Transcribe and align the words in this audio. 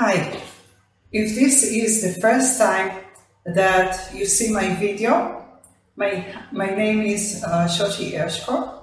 Hi, 0.00 0.40
if 1.10 1.34
this 1.34 1.64
is 1.64 2.02
the 2.02 2.20
first 2.20 2.56
time 2.56 3.00
that 3.44 4.14
you 4.14 4.26
see 4.26 4.52
my 4.52 4.72
video, 4.74 5.44
my, 5.96 6.24
my 6.52 6.66
name 6.66 7.00
is 7.00 7.42
uh, 7.42 7.66
Shoshi 7.66 8.12
Herscu, 8.12 8.78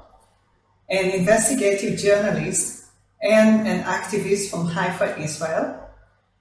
an 0.89 1.11
investigative 1.11 1.97
journalist 1.97 2.87
and 3.21 3.65
an 3.65 3.85
activist 3.85 4.49
from 4.49 4.67
Haifa, 4.67 5.17
Israel. 5.17 5.87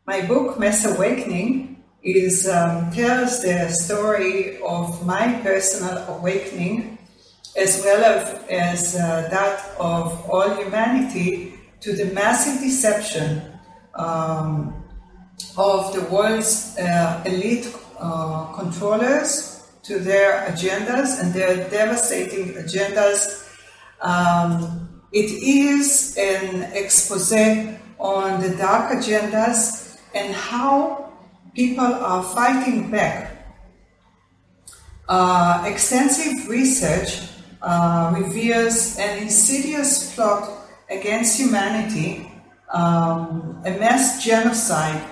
My 0.08 0.26
book, 0.26 0.58
Mass 0.58 0.84
Awakening, 0.84 1.80
is 2.02 2.48
um, 2.48 2.90
tells 2.90 3.42
the 3.42 3.68
story 3.68 4.60
of 4.60 5.06
my 5.06 5.38
personal 5.44 5.98
awakening 6.18 6.98
as 7.56 7.80
well 7.84 8.02
as, 8.04 8.42
as 8.50 8.96
uh, 8.96 9.28
that 9.30 9.78
of 9.78 10.28
all 10.28 10.56
humanity 10.56 11.54
to 11.78 11.94
the 11.94 12.06
massive 12.06 12.60
deception 12.60 13.53
um, 13.96 14.84
of 15.56 15.92
the 15.94 16.02
world's 16.10 16.76
uh, 16.78 17.22
elite 17.26 17.74
uh, 17.98 18.52
controllers 18.54 19.70
to 19.82 19.98
their 19.98 20.46
agendas 20.46 21.20
and 21.20 21.32
their 21.32 21.68
devastating 21.70 22.54
agendas. 22.54 23.48
Um, 24.00 25.02
it 25.12 25.30
is 25.30 26.16
an 26.18 26.72
expose 26.72 27.32
on 27.98 28.40
the 28.42 28.54
dark 28.56 28.92
agendas 28.92 29.98
and 30.14 30.34
how 30.34 31.12
people 31.54 31.84
are 31.84 32.22
fighting 32.22 32.90
back. 32.90 33.30
Uh, 35.08 35.64
extensive 35.66 36.48
research 36.48 37.28
uh, 37.62 38.12
reveals 38.16 38.98
an 38.98 39.22
insidious 39.22 40.14
plot 40.14 40.50
against 40.90 41.38
humanity, 41.38 42.30
um, 42.72 43.62
a 43.64 43.70
mass 43.78 44.24
genocide 44.24 45.02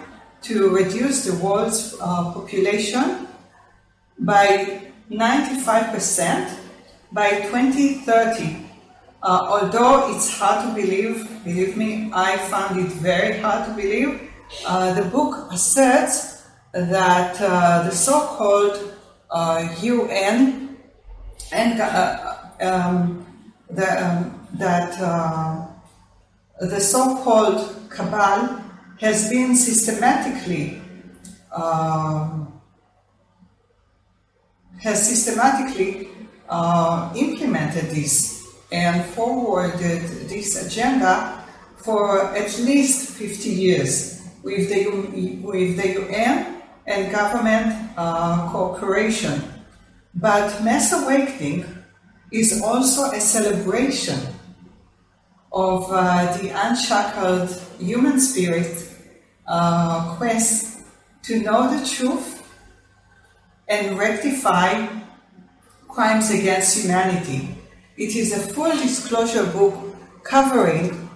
to 0.43 0.71
reduce 0.71 1.25
the 1.25 1.35
world's 1.45 1.95
uh, 2.01 2.33
population 2.33 3.29
by 4.19 4.91
95% 5.11 6.59
by 7.13 7.31
2030. 7.31 8.57
Uh, 9.23 9.47
although 9.49 10.15
it's 10.15 10.37
hard 10.37 10.67
to 10.67 10.75
believe, 10.75 11.29
believe 11.45 11.77
me, 11.77 12.11
I 12.13 12.37
found 12.37 12.81
it 12.81 12.91
very 12.93 13.39
hard 13.39 13.69
to 13.69 13.75
believe. 13.75 14.31
Uh, 14.67 14.93
the 14.95 15.09
book 15.09 15.53
asserts 15.53 16.43
that 16.73 17.41
uh, 17.41 17.83
the 17.85 17.91
so-called 17.91 18.93
UN 19.83 20.69
uh, 20.71 21.55
and 21.55 21.81
uh, 21.81 22.37
um, 22.61 23.27
the, 23.71 24.07
um, 24.07 24.49
that 24.55 25.72
the 26.61 26.81
so-called 26.81 27.89
cabal 27.91 28.63
has 29.01 29.29
been 29.29 29.57
systematically 29.57 30.81
um, 31.53 32.61
has 34.81 35.09
systematically 35.09 36.09
uh, 36.49 37.13
implemented 37.17 37.91
this 37.91 38.47
and 38.73 39.05
forwarded 39.15 40.03
this 40.29 40.67
agenda 40.67 41.45
for 41.77 42.35
at 42.35 42.59
least 42.59 43.11
50 43.11 43.49
years 43.49 44.23
with 44.43 44.69
the, 44.71 44.89
with 45.43 45.77
the 45.77 45.89
UN 46.01 46.63
and 46.87 47.13
government 47.13 47.91
uh, 47.97 48.51
cooperation. 48.51 49.43
But 50.15 50.63
Mass 50.65 50.93
Awakening 50.93 51.65
is 52.33 52.61
also 52.63 53.11
a 53.11 53.21
celebration 53.21 54.19
of 55.53 55.87
uh, 55.91 56.37
the 56.39 56.49
unshackled 56.49 57.51
human 57.79 58.19
spirit 58.21 58.89
uh, 59.47 60.15
quest 60.17 60.81
to 61.23 61.41
know 61.41 61.77
the 61.77 61.87
truth 61.87 62.43
and 63.69 63.99
rectify 63.99 64.87
crimes 65.89 66.31
against 66.31 66.79
humanity. 66.79 67.55
It 67.97 68.17
is 68.17 68.33
a 68.33 68.41
full 68.41 68.73
disclosure 68.73 69.47
book 69.47 69.75
covering 70.25 71.11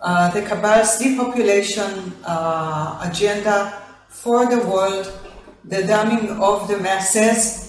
uh, 0.00 0.30
the 0.30 0.42
Cabal's 0.42 0.98
depopulation 0.98 2.14
uh, 2.24 3.08
agenda 3.08 3.80
for 4.08 4.46
the 4.46 4.58
world, 4.58 5.12
the 5.64 5.82
damning 5.82 6.30
of 6.40 6.66
the 6.68 6.78
masses, 6.78 7.67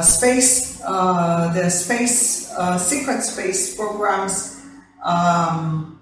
space, 0.00 0.80
uh, 0.84 1.52
the 1.52 1.68
space, 1.68 2.50
uh, 2.52 2.78
secret 2.78 3.22
space 3.22 3.76
programs, 3.76 4.64
um, 5.04 6.00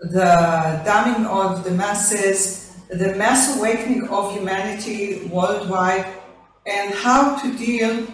the 0.00 0.82
damning 0.84 1.24
of 1.26 1.64
the 1.64 1.70
masses, 1.70 2.76
the 2.90 3.14
mass 3.16 3.56
awakening 3.56 4.08
of 4.08 4.32
humanity 4.32 5.26
worldwide, 5.32 6.04
and 6.66 6.92
how 6.94 7.40
to 7.40 7.56
deal 7.56 8.06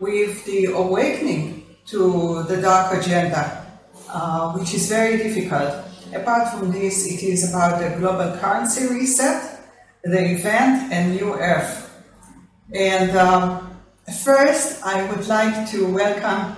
with 0.00 0.44
the 0.44 0.66
awakening 0.66 1.64
to 1.86 2.42
the 2.44 2.60
dark 2.60 2.92
agenda, 3.00 3.66
uh, 4.10 4.52
which 4.52 4.74
is 4.74 4.88
very 4.88 5.16
difficult. 5.16 5.84
Apart 6.12 6.48
from 6.52 6.70
this, 6.70 7.06
it 7.06 7.22
is 7.22 7.48
about 7.48 7.80
the 7.80 7.96
global 7.98 8.36
currency 8.38 8.86
reset, 8.86 9.60
the 10.02 10.32
event, 10.32 10.92
and 10.92 11.16
New 11.16 11.32
Earth. 11.34 11.90
And 12.72 13.16
um, 13.16 13.63
first, 14.12 14.82
I 14.84 15.08
would 15.10 15.26
like 15.26 15.70
to 15.70 15.86
welcome 15.92 16.56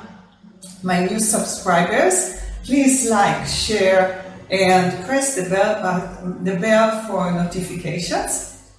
my 0.82 1.06
new 1.06 1.20
subscribers. 1.20 2.42
Please 2.64 3.08
like, 3.08 3.46
share, 3.46 4.24
and 4.50 5.04
press 5.06 5.34
the 5.36 5.48
bell, 5.48 5.76
uh, 5.84 6.42
the 6.42 6.56
bell 6.56 7.06
for 7.06 7.30
notifications. 7.32 8.72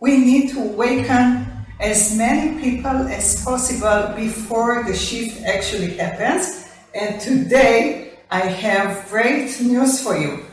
We 0.00 0.16
need 0.16 0.50
to 0.50 0.60
awaken 0.60 1.46
as 1.80 2.16
many 2.16 2.60
people 2.60 3.06
as 3.08 3.44
possible 3.44 4.14
before 4.16 4.84
the 4.84 4.94
shift 4.94 5.44
actually 5.44 5.96
happens. 5.96 6.68
And 6.94 7.20
today 7.20 8.18
I 8.30 8.40
have 8.40 9.08
great 9.08 9.60
news 9.60 10.02
for 10.02 10.16
you. 10.16 10.44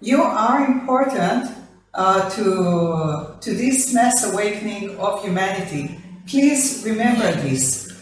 You 0.00 0.22
are 0.22 0.64
important 0.66 1.50
uh, 1.94 2.28
to, 2.30 3.36
to 3.40 3.54
this 3.54 3.94
mass 3.94 4.24
awakening 4.30 4.98
of 4.98 5.22
humanity. 5.22 6.00
Please 6.26 6.82
remember 6.86 7.30
this. 7.42 7.92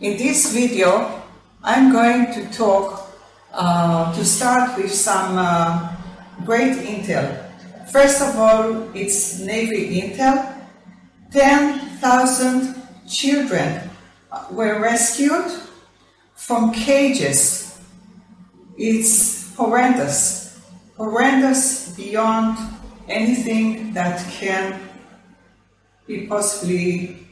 In 0.00 0.16
this 0.16 0.54
video, 0.54 1.22
I'm 1.62 1.92
going 1.92 2.32
to 2.32 2.50
talk, 2.50 3.12
uh, 3.52 4.14
to 4.14 4.24
start 4.24 4.78
with 4.78 4.90
some 4.90 5.36
uh, 5.36 5.94
great 6.46 6.76
intel. 6.78 7.44
First 7.90 8.22
of 8.22 8.36
all, 8.36 8.88
it's 8.96 9.38
Navy 9.40 10.00
intel. 10.00 10.64
10,000 11.30 12.74
children 13.06 13.90
were 14.50 14.80
rescued 14.80 15.60
from 16.34 16.72
cages. 16.72 17.78
It's 18.78 19.54
horrendous, 19.56 20.58
horrendous 20.96 21.94
beyond 21.96 22.56
anything 23.08 23.92
that 23.92 24.24
can 24.30 24.85
be 26.06 26.26
possibly 26.26 27.26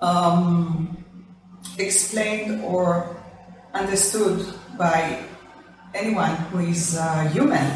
um, 0.00 0.96
explained 1.78 2.62
or 2.64 3.16
understood 3.74 4.44
by 4.76 5.22
anyone 5.94 6.34
who 6.50 6.58
is 6.60 6.96
uh, 6.96 7.28
human. 7.32 7.70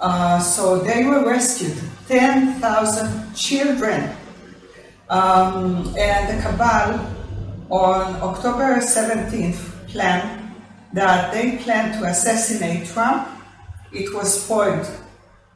Uh, 0.00 0.38
so 0.40 0.78
they 0.78 1.04
were 1.04 1.24
rescued, 1.24 1.78
10,000 2.08 3.34
children. 3.34 4.14
Um, 5.08 5.94
and 5.98 6.38
the 6.38 6.42
Cabal 6.42 6.98
on 7.70 8.16
October 8.22 8.80
17th 8.80 9.88
planned 9.88 10.44
that 10.92 11.32
they 11.32 11.58
planned 11.58 11.94
to 12.00 12.04
assassinate 12.06 12.86
Trump. 12.86 13.28
It 13.92 14.12
was 14.14 14.46
foiled, 14.46 14.86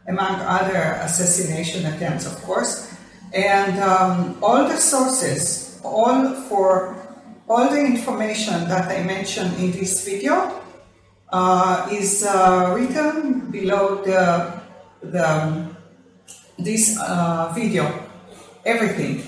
among 0.09 0.41
other 0.41 0.99
assassination 1.05 1.87
attempts, 1.87 2.27
of 2.27 2.35
course. 2.43 2.93
And 3.33 3.79
um, 3.79 4.39
all 4.43 4.67
the 4.67 4.77
sources, 4.77 5.79
all 5.85 6.35
for 6.49 6.97
all 7.49 7.71
the 7.71 7.81
information 7.81 8.69
that 8.69 8.89
I 8.91 9.03
mentioned 9.05 9.57
in 9.61 9.71
this 9.73 10.05
video 10.05 10.61
uh, 11.31 11.89
is 11.93 12.25
uh, 12.25 12.75
written 12.77 13.51
below 13.51 14.03
the, 14.03 14.61
the 15.03 15.69
this 16.59 16.99
uh, 17.01 17.53
video. 17.55 17.87
Everything. 18.65 19.23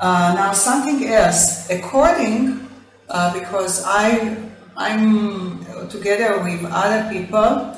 Uh, 0.00 0.34
now 0.36 0.52
something 0.52 1.06
else. 1.06 1.70
According, 1.70 2.68
uh, 3.08 3.32
because 3.32 3.84
I 3.86 4.36
I'm 4.76 5.64
together 5.88 6.42
with 6.42 6.64
other 6.64 7.08
people. 7.12 7.73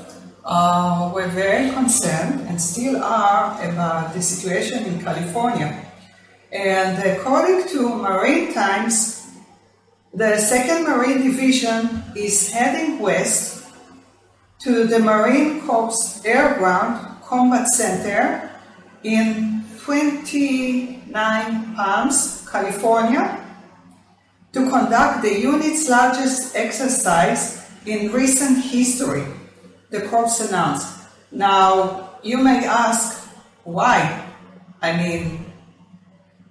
Uh, 0.47 1.11
we're 1.13 1.29
very 1.29 1.71
concerned 1.71 2.47
and 2.49 2.63
still 2.63 3.03
are 3.03 3.59
about 3.69 4.15
the 4.15 4.23
situation 4.23 4.85
in 4.87 5.03
California. 5.03 5.75
And 6.53 7.03
according 7.03 7.69
to 7.75 7.89
Marine 7.99 8.55
Times, 8.55 9.17
The 10.17 10.41
2nd 10.41 10.89
Marine 10.89 11.21
Division 11.29 12.03
is 12.17 12.49
heading 12.51 13.01
west 13.01 13.69
to 14.61 14.89
the 14.89 14.99
Marine 14.99 15.61
Corps 15.61 15.93
Air 16.25 16.57
Ground 16.57 17.21
Combat 17.21 17.69
Center 17.69 18.49
in 19.05 19.63
29 19.85 21.05
Palms, 21.77 22.49
California, 22.51 23.45
to 24.55 24.71
conduct 24.71 25.21
the 25.21 25.39
unit's 25.39 25.87
largest 25.91 26.57
exercise 26.57 27.69
in 27.85 28.11
recent 28.11 28.65
history, 28.65 29.29
the 29.91 30.01
announced. 30.49 31.07
Now, 31.31 32.19
you 32.23 32.39
may 32.39 32.65
ask, 32.67 33.29
why? 33.65 34.25
I 34.83 34.97
mean, 34.97 35.47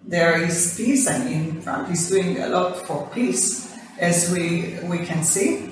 there 0.04 0.42
is 0.42 0.76
peace. 0.78 1.10
I 1.10 1.24
mean, 1.24 1.62
Trump 1.62 1.90
is 1.90 2.10
doing 2.10 2.40
a 2.40 2.48
lot 2.48 2.78
for 2.86 3.10
peace, 3.14 3.74
as 4.00 4.32
we, 4.32 4.78
we 4.84 5.00
can 5.00 5.24
see. 5.24 5.72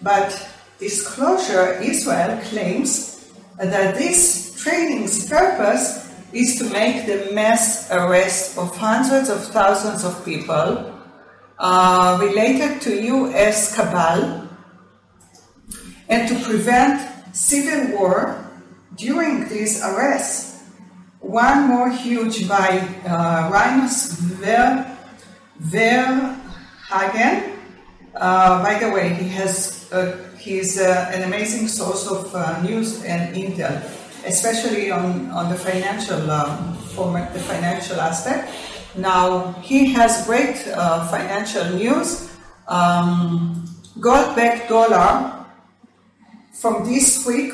But 0.00 0.30
disclosure, 0.78 1.80
Israel 1.82 2.40
claims 2.44 3.30
that 3.58 3.94
this 3.94 4.62
training's 4.62 5.28
purpose 5.28 6.10
is 6.32 6.58
to 6.58 6.64
make 6.72 7.06
the 7.06 7.32
mass 7.34 7.90
arrest 7.90 8.56
of 8.56 8.74
hundreds 8.76 9.28
of 9.28 9.44
thousands 9.48 10.04
of 10.04 10.24
people 10.24 10.92
uh, 11.58 12.18
related 12.20 12.80
to 12.82 13.02
US 13.02 13.76
cabal 13.76 14.41
and 16.12 16.28
to 16.28 16.36
prevent 16.44 17.00
civil 17.32 17.96
war 17.96 18.36
during 18.96 19.48
these 19.48 19.82
arrests. 19.82 20.60
One 21.20 21.68
more 21.68 21.88
huge 21.88 22.46
by 22.46 22.84
uh, 23.08 23.48
Linus 23.48 24.12
Ver, 24.20 24.84
Verhagen. 25.58 27.56
Uh, 28.14 28.62
by 28.62 28.78
the 28.78 28.90
way, 28.90 29.14
he 29.14 29.28
has 29.28 29.88
uh, 29.92 30.18
he's 30.36 30.78
uh, 30.78 31.10
an 31.14 31.22
amazing 31.22 31.68
source 31.68 32.06
of 32.06 32.34
uh, 32.34 32.60
news 32.60 33.02
and 33.04 33.34
intel, 33.34 33.80
especially 34.26 34.90
on, 34.90 35.30
on 35.30 35.48
the 35.48 35.56
financial 35.56 36.30
um, 36.30 36.76
format, 36.92 37.32
the 37.32 37.40
financial 37.40 37.98
aspect. 38.00 38.52
Now, 38.96 39.52
he 39.62 39.92
has 39.92 40.26
great 40.26 40.68
uh, 40.68 41.06
financial 41.08 41.64
news. 41.72 42.28
Um, 42.68 43.64
gold 44.00 44.36
backed 44.36 44.68
dollar 44.68 45.41
from 46.62 46.84
this 46.86 47.26
week. 47.26 47.52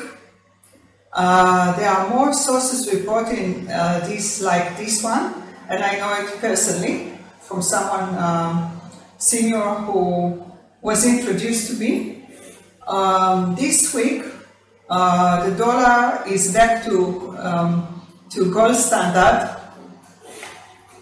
Uh, 1.11 1.75
there 1.77 1.89
are 1.89 2.07
more 2.09 2.31
sources 2.31 2.93
reporting 2.93 3.67
uh, 3.67 4.05
this 4.05 4.39
like 4.39 4.77
this 4.77 5.01
one, 5.03 5.33
and 5.67 5.83
I 5.83 5.97
know 5.97 6.13
it 6.21 6.39
personally 6.39 7.17
from 7.41 7.63
someone 7.63 8.15
um, 8.21 8.79
senior 9.17 9.65
who 9.89 10.45
was 10.83 11.03
introduced 11.07 11.71
to 11.71 11.73
me. 11.81 12.29
Um, 12.87 13.55
this 13.55 13.91
week, 13.95 14.21
uh, 14.87 15.49
the 15.49 15.57
dollar 15.57 16.23
is 16.27 16.53
back 16.53 16.85
to 16.85 17.35
um, 17.39 18.05
to 18.29 18.53
gold 18.53 18.75
standard 18.75 19.57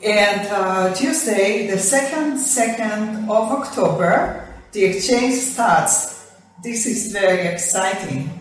and 0.01 0.47
uh, 0.47 0.93
Tuesday, 0.93 1.67
the 1.67 1.77
second 1.77 2.37
second 2.39 3.27
of 3.27 3.51
October, 3.51 4.47
the 4.71 4.85
exchange 4.85 5.35
starts. 5.35 6.16
This 6.63 6.87
is 6.87 7.11
very 7.11 7.45
exciting. 7.45 8.33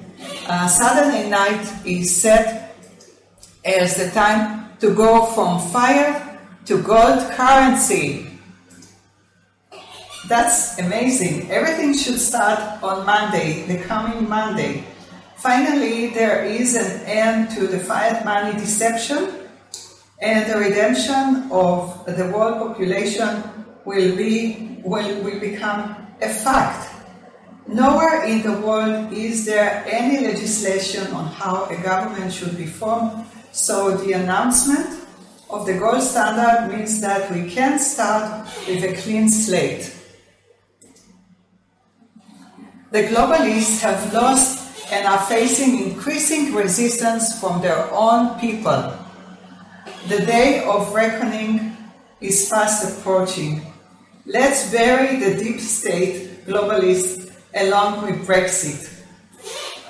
Uh, 0.48 0.66
Saturday 0.68 1.28
night 1.28 1.68
is 1.84 2.08
set 2.16 2.74
as 3.62 3.96
the 3.96 4.08
time 4.10 4.72
to 4.80 4.94
go 4.94 5.26
from 5.36 5.60
fire 5.68 6.40
to 6.64 6.82
gold 6.82 7.20
currency. 7.32 8.26
That's 10.28 10.78
amazing. 10.78 11.50
Everything 11.50 11.92
should 11.92 12.18
start 12.18 12.82
on 12.82 13.04
Monday, 13.04 13.66
the 13.68 13.84
coming 13.84 14.26
Monday. 14.26 14.84
Finally, 15.36 16.08
there 16.08 16.42
is 16.42 16.74
an 16.74 17.04
end 17.04 17.50
to 17.50 17.66
the 17.66 17.78
fiat 17.78 18.24
money 18.24 18.58
deception 18.58 19.28
and 20.22 20.50
the 20.50 20.58
redemption 20.58 21.52
of 21.52 22.06
the 22.06 22.32
world 22.32 22.66
population 22.66 23.44
will 23.84 24.16
be 24.16 24.80
will, 24.82 25.22
will 25.22 25.38
become 25.38 25.94
a 26.22 26.30
fact. 26.30 26.95
Nowhere 27.68 28.24
in 28.24 28.42
the 28.42 28.52
world 28.60 29.12
is 29.12 29.44
there 29.44 29.84
any 29.90 30.24
legislation 30.24 31.08
on 31.08 31.26
how 31.26 31.64
a 31.64 31.76
government 31.82 32.32
should 32.32 32.56
be 32.56 32.66
formed, 32.66 33.26
so 33.50 33.96
the 33.96 34.12
announcement 34.12 34.86
of 35.50 35.66
the 35.66 35.74
gold 35.74 36.00
standard 36.00 36.72
means 36.72 37.00
that 37.00 37.28
we 37.32 37.50
can 37.50 37.80
start 37.80 38.46
with 38.68 38.84
a 38.84 38.94
clean 39.02 39.28
slate. 39.28 39.92
The 42.92 43.02
globalists 43.08 43.80
have 43.80 44.14
lost 44.14 44.92
and 44.92 45.04
are 45.04 45.26
facing 45.26 45.90
increasing 45.90 46.54
resistance 46.54 47.40
from 47.40 47.60
their 47.62 47.92
own 47.92 48.38
people. 48.38 48.94
The 50.06 50.20
day 50.24 50.64
of 50.64 50.94
reckoning 50.94 51.76
is 52.20 52.48
fast 52.48 53.00
approaching. 53.00 53.60
Let's 54.24 54.70
bury 54.70 55.16
the 55.18 55.36
deep 55.36 55.58
state 55.58 56.46
globalists 56.46 57.25
along 57.56 58.04
with 58.04 58.26
Brexit. 58.26 58.92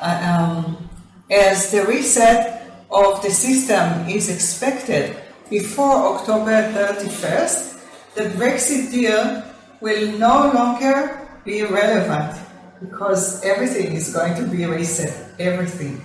Uh, 0.01 0.23
um, 0.23 0.89
as 1.31 1.71
the 1.71 1.85
reset 1.85 2.71
of 2.91 3.23
the 3.23 3.31
system 3.31 4.09
is 4.09 4.31
expected 4.31 5.17
before 5.51 6.17
October 6.17 6.71
31st, 6.73 7.83
the 8.15 8.23
Brexit 8.39 8.91
deal 8.91 9.43
will 9.81 10.19
no 10.19 10.51
longer 10.55 11.29
be 11.45 11.63
relevant 11.63 12.39
because 12.81 13.43
everything 13.45 13.93
is 13.93 14.13
going 14.13 14.35
to 14.35 14.47
be 14.47 14.65
reset. 14.67 15.13
Everything. 15.39 16.05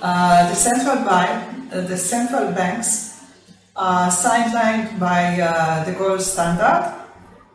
Uh, 0.00 0.48
the 0.48 0.54
central 0.54 0.96
bank, 1.04 1.72
uh, 1.72 1.80
the 1.82 1.96
central 1.96 2.52
banks 2.52 3.20
uh, 3.76 4.08
sidelined 4.10 4.98
by 4.98 5.40
uh, 5.40 5.84
the 5.84 5.92
gold 5.92 6.20
standard. 6.20 6.99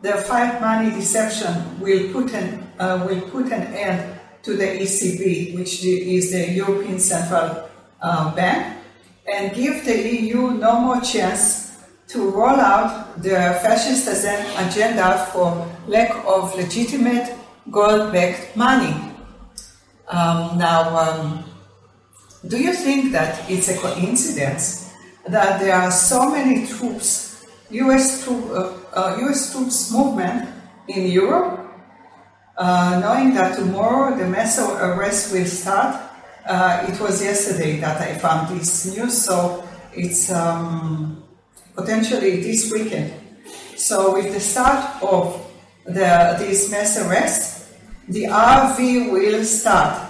The 0.02 0.12
fiat 0.12 0.60
money 0.60 0.90
deception 0.90 1.80
will 1.80 2.12
put 2.12 2.32
an 2.34 2.66
uh, 2.78 3.06
will 3.08 3.22
put 3.30 3.46
an 3.52 3.74
end 3.74 4.20
to 4.42 4.56
the 4.56 4.64
ECB, 4.64 5.56
which 5.56 5.84
is 5.84 6.32
the 6.32 6.52
European 6.52 6.98
Central 7.00 7.68
uh, 8.00 8.34
Bank, 8.34 8.78
and 9.26 9.54
give 9.54 9.84
the 9.84 9.96
EU 9.96 10.52
no 10.52 10.80
more 10.80 11.00
chance 11.00 11.66
to 12.08 12.30
roll 12.30 12.60
out 12.60 13.20
the 13.22 13.58
fascist 13.62 14.06
agenda 14.06 15.26
for 15.32 15.66
lack 15.88 16.14
of 16.26 16.54
legitimate 16.54 17.34
gold-backed 17.70 18.56
money. 18.56 18.94
Um, 20.08 20.58
now, 20.58 20.96
um, 20.96 21.44
do 22.46 22.58
you 22.58 22.72
think 22.72 23.10
that 23.12 23.50
it's 23.50 23.68
a 23.68 23.76
coincidence 23.76 24.92
that 25.26 25.58
there 25.58 25.74
are 25.74 25.90
so 25.90 26.30
many 26.30 26.66
troops, 26.66 27.44
U.S. 27.70 28.22
Troop, 28.22 28.44
uh, 28.50 28.54
uh, 28.54 28.72
U.S. 28.96 29.52
troops 29.52 29.92
movement 29.92 30.48
in 30.88 31.10
Europe, 31.10 31.60
uh, 32.56 32.98
knowing 33.02 33.34
that 33.34 33.56
tomorrow 33.56 34.16
the 34.16 34.26
mass 34.26 34.58
arrest 34.58 35.32
will 35.32 35.46
start. 35.46 36.02
Uh, 36.46 36.86
it 36.88 37.00
was 37.00 37.22
yesterday 37.22 37.78
that 37.80 38.00
I 38.00 38.14
found 38.14 38.56
this 38.56 38.96
news, 38.96 39.24
so 39.24 39.66
it's 39.92 40.30
um, 40.30 41.22
potentially 41.74 42.40
this 42.40 42.72
weekend. 42.72 43.12
So 43.76 44.14
with 44.14 44.32
the 44.32 44.40
start 44.40 45.02
of 45.02 45.44
the, 45.84 46.36
this 46.38 46.70
mass 46.70 46.98
arrest, 46.98 47.68
the 48.08 48.24
RV 48.24 49.12
will 49.12 49.44
start 49.44 50.06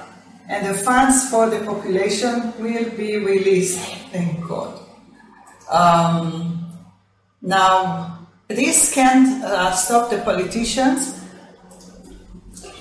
and 0.49 0.67
the 0.67 0.75
funds 0.75 1.29
for 1.29 1.51
the 1.51 1.61
population 1.65 2.53
will 2.61 2.91
be 2.91 3.17
released. 3.17 3.79
Thank 4.13 4.47
God. 4.47 4.79
Um, 5.71 6.71
now, 7.43 8.16
this 8.49 8.95
can't 8.95 9.45
uh, 9.45 9.73
stop 9.73 10.11
the 10.11 10.19
politicians 10.19 11.21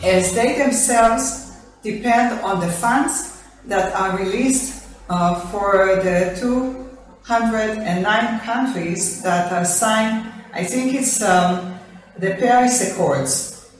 as 0.03 0.33
they 0.33 0.57
themselves 0.57 1.57
depend 1.81 2.39
on 2.41 2.59
the 2.59 2.67
funds 2.67 3.41
that 3.65 3.93
are 3.95 4.17
released 4.17 4.87
uh, 5.09 5.39
for 5.49 5.99
the 6.03 6.37
209 6.39 8.39
countries 8.41 9.23
that 9.23 9.51
are 9.51 9.65
signed. 9.65 10.31
I 10.53 10.63
think 10.63 10.93
it's 10.93 11.21
um, 11.21 11.79
the 12.17 12.35
Paris 12.35 12.91
Accords. 12.91 13.71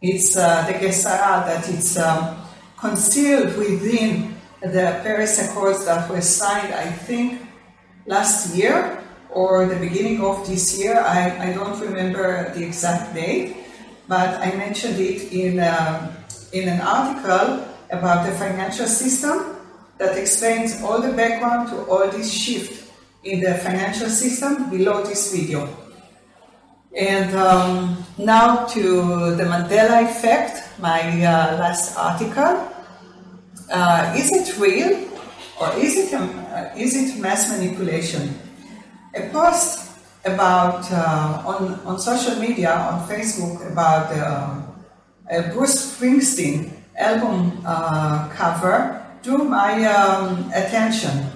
It's 0.00 0.36
uh, 0.36 0.66
the 0.66 0.74
Gesara 0.74 1.46
that 1.46 1.68
it's 1.68 1.96
um, 1.96 2.36
concealed 2.76 3.56
within 3.56 4.34
the 4.60 5.00
Paris 5.02 5.38
Accords 5.38 5.84
that 5.84 6.10
were 6.10 6.20
signed, 6.20 6.74
I 6.74 6.90
think, 6.90 7.40
last 8.06 8.54
year 8.56 9.01
or 9.32 9.66
the 9.66 9.76
beginning 9.76 10.20
of 10.20 10.46
this 10.46 10.78
year. 10.78 11.00
I, 11.00 11.50
I 11.50 11.52
don't 11.52 11.78
remember 11.80 12.52
the 12.54 12.64
exact 12.64 13.14
date, 13.14 13.56
but 14.08 14.40
I 14.40 14.54
mentioned 14.56 14.98
it 15.00 15.32
in, 15.32 15.58
uh, 15.58 16.12
in 16.52 16.68
an 16.68 16.80
article 16.80 17.66
about 17.90 18.26
the 18.26 18.32
financial 18.32 18.86
system 18.86 19.56
that 19.98 20.16
explains 20.16 20.82
all 20.82 21.00
the 21.00 21.12
background 21.12 21.68
to 21.68 21.82
all 21.84 22.08
this 22.10 22.30
shift 22.30 22.90
in 23.24 23.40
the 23.40 23.54
financial 23.54 24.08
system 24.08 24.70
below 24.70 25.04
this 25.04 25.32
video. 25.32 25.68
And 26.94 27.34
um, 27.36 28.04
now 28.18 28.66
to 28.66 29.34
the 29.36 29.44
Mandela 29.44 30.04
effect, 30.04 30.78
my 30.78 31.00
uh, 31.24 31.56
last 31.56 31.96
article. 31.96 32.68
Uh, 33.70 34.12
is 34.16 34.30
it 34.32 34.58
real 34.58 35.08
or 35.58 35.72
is 35.78 35.96
it, 35.96 36.12
uh, 36.12 36.68
is 36.76 36.94
it 36.94 37.18
mass 37.18 37.48
manipulation? 37.48 38.38
A 39.14 39.28
post 39.30 39.90
about 40.24 40.90
uh, 40.90 41.42
on, 41.44 41.80
on 41.84 41.98
social 41.98 42.36
media, 42.36 42.72
on 42.72 43.06
Facebook, 43.08 43.70
about 43.70 44.10
uh, 44.12 45.52
Bruce 45.52 45.96
Springsteen 45.96 46.72
album 46.96 47.60
uh, 47.66 48.28
cover 48.30 49.04
drew 49.22 49.44
my 49.44 49.84
um, 49.84 50.50
attention. 50.54 51.26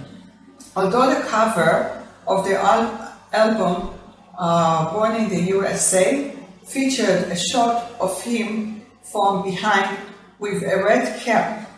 Although 0.74 1.14
the 1.14 1.20
cover 1.28 2.02
of 2.26 2.44
the 2.44 2.58
al- 2.58 3.14
album 3.32 3.96
uh, 4.38 4.92
Born 4.92 5.16
in 5.16 5.28
the 5.28 5.40
USA 5.52 6.34
featured 6.66 7.30
a 7.30 7.36
shot 7.36 7.92
of 8.00 8.22
him 8.22 8.82
from 9.02 9.42
behind 9.42 9.98
with 10.38 10.62
a 10.62 10.82
red 10.84 11.18
cap 11.20 11.70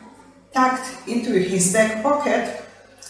tucked 0.52 1.08
into 1.08 1.32
his 1.38 1.72
back 1.72 2.02
pocket, 2.02 2.62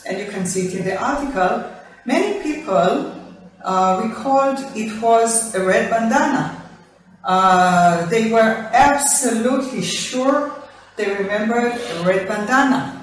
and 0.07 0.19
you 0.19 0.27
can 0.27 0.45
see 0.45 0.67
it 0.67 0.75
in 0.75 0.85
the 0.85 1.01
article, 1.01 1.65
many 2.09 2.41
people 2.43 3.13
uh, 3.61 4.01
recalled 4.03 4.57
it 4.75 4.89
was 5.03 5.55
a 5.55 5.61
red 5.63 5.91
bandana. 5.91 6.57
Uh, 7.23 8.07
they 8.07 8.33
were 8.33 8.71
absolutely 8.73 9.83
sure 9.83 10.51
they 10.97 11.13
remembered 11.21 11.77
a 11.77 11.97
red 12.09 12.27
bandana. 12.27 12.97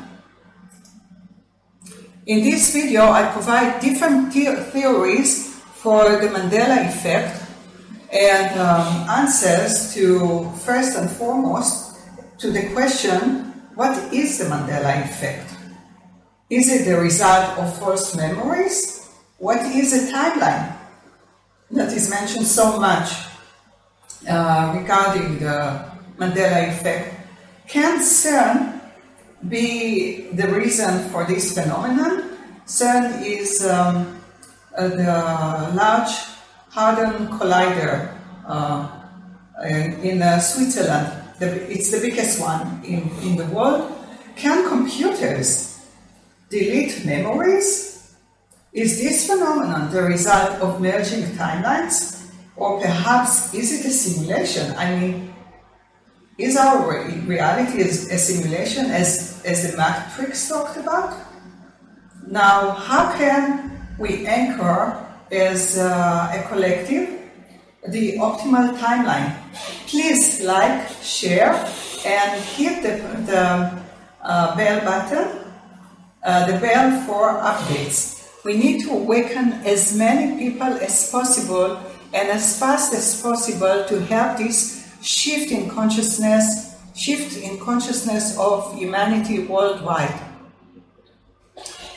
In 2.25 2.41
this 2.41 2.73
video, 2.73 3.05
I 3.11 3.29
provide 3.29 3.79
different 3.79 4.33
the- 4.33 4.65
theories 4.73 5.53
for 5.77 6.17
the 6.17 6.27
Mandela 6.33 6.89
effect 6.89 7.45
and 8.11 8.59
um, 8.59 9.05
answers 9.21 9.93
to, 9.93 10.49
first 10.65 10.97
and 10.97 11.07
foremost, 11.11 12.01
to 12.39 12.49
the 12.49 12.73
question 12.73 13.53
what 13.75 13.93
is 14.11 14.39
the 14.39 14.45
Mandela 14.45 15.05
effect? 15.05 15.54
Is 16.49 16.69
it 16.69 16.85
the 16.85 16.97
result 17.01 17.57
of 17.57 17.79
false 17.79 18.15
memories? 18.15 19.09
What 19.39 19.65
is 19.65 19.93
a 19.93 20.13
timeline 20.13 20.77
that 21.71 21.91
is 21.91 22.07
mentioned 22.07 22.45
so 22.45 22.79
much 22.79 23.09
uh, 24.29 24.77
regarding 24.77 25.39
the 25.39 25.89
Mandela 26.19 26.69
effect? 26.69 27.17
Can 27.67 27.99
CERN 27.99 28.79
be 29.49 30.29
the 30.33 30.47
reason 30.49 31.09
for 31.09 31.25
this 31.25 31.57
phenomenon? 31.57 32.37
CERN 32.67 33.25
is 33.25 33.65
um, 33.65 34.21
uh, 34.77 34.87
the 34.87 35.73
Large 35.73 36.13
Hadron 36.69 37.27
Collider 37.39 38.13
uh, 38.45 38.87
in 39.65 40.21
uh, 40.21 40.37
Switzerland. 40.39 41.11
The, 41.39 41.71
it's 41.71 41.89
the 41.89 41.99
biggest 41.99 42.39
one 42.39 42.83
in, 42.85 43.09
in 43.23 43.35
the 43.35 43.45
world. 43.45 43.91
Can 44.35 44.67
computers 44.67 45.74
delete 46.49 47.05
memories? 47.05 48.15
Is 48.73 49.01
this 49.01 49.27
phenomenon 49.27 49.91
the 49.91 50.03
result 50.03 50.59
of 50.61 50.81
merging 50.81 51.23
timelines? 51.37 52.29
Or 52.55 52.79
perhaps 52.81 53.53
is 53.53 53.79
it 53.79 53.85
a 53.85 53.91
simulation? 53.91 54.73
I 54.75 54.95
mean, 54.99 55.33
is 56.37 56.57
our 56.57 56.89
re- 56.89 57.19
reality 57.21 57.81
a 57.81 58.17
simulation 58.17 58.85
as, 58.87 59.41
as 59.45 59.71
the 59.71 59.77
Matrix 59.77 60.49
talked 60.49 60.77
about? 60.77 61.15
Now, 62.27 62.71
how 62.71 63.15
can 63.17 63.87
we 63.97 64.25
anchor 64.25 65.05
as 65.31 65.77
uh, 65.77 66.31
a 66.33 66.47
collective 66.49 67.21
the 67.87 68.17
optimal 68.17 68.77
timeline? 68.77 69.35
Please 69.87 70.41
like, 70.41 70.89
share, 71.01 71.53
and 72.05 72.41
hit 72.41 72.83
the, 72.83 72.97
the 73.25 73.83
uh, 74.21 74.55
bell 74.57 74.83
button, 74.83 75.44
uh, 76.25 76.51
the 76.51 76.59
bell 76.59 77.05
for 77.05 77.39
updates. 77.39 78.27
We 78.43 78.57
need 78.57 78.83
to 78.85 78.91
awaken 78.91 79.53
as 79.63 79.95
many 79.95 80.37
people 80.37 80.67
as 80.67 81.09
possible 81.09 81.77
and 82.13 82.29
as 82.29 82.59
fast 82.59 82.93
as 82.93 83.21
possible 83.21 83.85
to 83.87 83.99
help 84.05 84.37
this 84.37 84.89
shift 85.01 85.51
in 85.51 85.69
consciousness, 85.69 86.75
shift 86.95 87.37
in 87.37 87.59
consciousness 87.59 88.37
of 88.37 88.75
humanity 88.75 89.45
worldwide. 89.45 90.19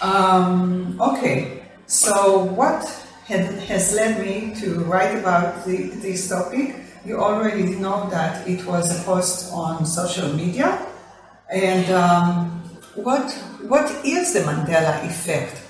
Um, 0.01 1.01
okay, 1.01 1.63
so 1.87 2.45
what 2.45 2.85
had, 3.25 3.47
has 3.65 3.95
led 3.95 4.21
me 4.21 4.55
to 4.61 4.81
write 4.85 5.19
about 5.19 5.65
the, 5.65 5.89
this 6.05 6.29
topic? 6.29 6.77
You 7.05 7.19
already 7.19 7.65
know 7.77 8.09
that 8.11 8.47
it 8.47 8.65
was 8.67 9.01
a 9.01 9.03
post 9.05 9.53
on 9.53 9.87
social 9.87 10.33
media. 10.35 10.87
And 11.51 11.91
um, 11.91 12.63
what, 12.95 13.27
what 13.67 13.91
is 14.05 14.33
the 14.33 14.41
Mandela 14.41 15.05
effect? 15.05 15.61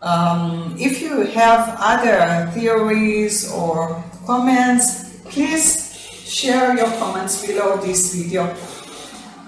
Um, 0.00 0.76
if 0.78 1.02
you 1.02 1.26
have 1.34 1.76
other 1.80 2.50
theories 2.52 3.50
or 3.52 4.02
comments, 4.26 5.20
please 5.24 5.92
share 6.24 6.76
your 6.76 6.88
comments 6.98 7.44
below 7.44 7.76
this 7.78 8.14
video. 8.14 8.54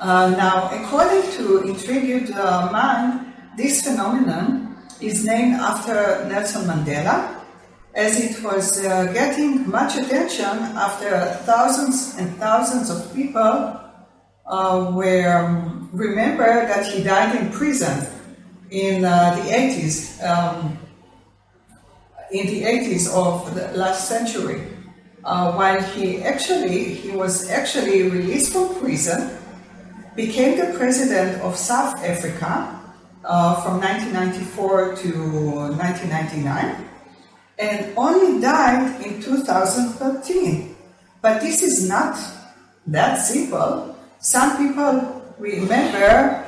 Uh, 0.01 0.35
now, 0.37 0.69
according 0.73 1.31
to 1.33 1.63
Intrigued 1.69 2.33
uh, 2.33 2.69
Mind, 2.73 3.33
this 3.57 3.85
phenomenon 3.85 4.77
is 5.01 5.25
named 5.25 5.55
after 5.55 6.27
Nelson 6.29 6.63
Mandela, 6.67 7.41
as 7.95 8.21
it 8.21 8.43
was 8.43 8.85
uh, 8.85 9.13
getting 9.13 9.69
much 9.69 9.97
attention 9.97 10.59
after 10.77 11.11
thousands 11.45 12.17
and 12.19 12.35
thousands 12.37 12.91
of 12.91 13.15
people 13.15 13.90
uh, 14.51 14.91
were 14.93 15.33
um, 15.33 15.89
remember 15.93 16.67
that 16.67 16.85
he 16.87 17.03
died 17.03 17.41
in 17.41 17.51
prison 17.53 18.07
in 18.71 19.05
uh, 19.05 19.35
the 19.37 19.43
80s, 19.51 20.23
um, 20.23 20.79
in 22.33 22.47
the 22.47 22.63
80s 22.63 23.09
of 23.15 23.55
the 23.55 23.73
last 23.79 24.09
century. 24.09 24.67
Uh, 25.23 25.53
while 25.53 25.83
he 25.83 26.23
actually 26.23 26.85
he 26.85 27.11
was 27.11 27.51
actually 27.51 28.09
released 28.09 28.53
from 28.53 28.75
prison, 28.81 29.31
became 30.17 30.59
the 30.59 30.77
president 30.79 31.41
of 31.43 31.57
South 31.57 32.03
Africa 32.03 32.81
uh, 33.25 33.61
from 33.63 33.81
1994 33.81 34.97
to 34.97 35.09
1999, 35.77 36.89
and 37.59 37.93
only 37.99 38.41
died 38.41 39.01
in 39.05 39.21
2013. 39.21 40.75
But 41.21 41.43
this 41.43 41.63
is 41.63 41.87
not 41.87 42.19
that 42.87 43.17
simple. 43.17 43.95
Some 44.21 44.59
people 44.59 45.25
remember 45.39 46.45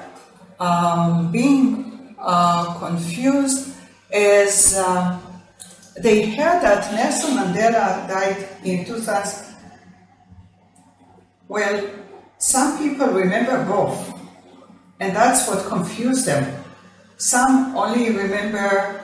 um, 0.60 1.32
being 1.32 2.14
uh, 2.18 2.78
confused 2.78 3.72
as 4.12 4.74
uh, 4.76 5.18
they 5.96 6.26
heard 6.36 6.60
that 6.60 6.92
Nelson 6.92 7.34
Mandela 7.34 8.06
died 8.06 8.46
in 8.62 8.84
2000. 8.84 9.56
Well, 11.48 11.90
some 12.36 12.76
people 12.76 13.08
remember 13.08 13.64
both, 13.64 14.20
and 15.00 15.16
that's 15.16 15.48
what 15.48 15.64
confused 15.64 16.26
them. 16.26 16.44
Some 17.16 17.74
only 17.74 18.10
remember 18.10 19.00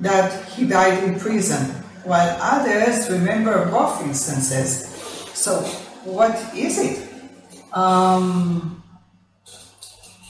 that 0.00 0.44
he 0.50 0.66
died 0.66 1.04
in 1.04 1.18
prison, 1.18 1.70
while 2.04 2.36
others 2.40 3.08
remember 3.08 3.70
both 3.70 4.02
instances. 4.04 4.84
So, 5.32 5.60
what 6.04 6.36
is 6.54 6.78
it? 6.78 7.09
Um, 7.72 8.82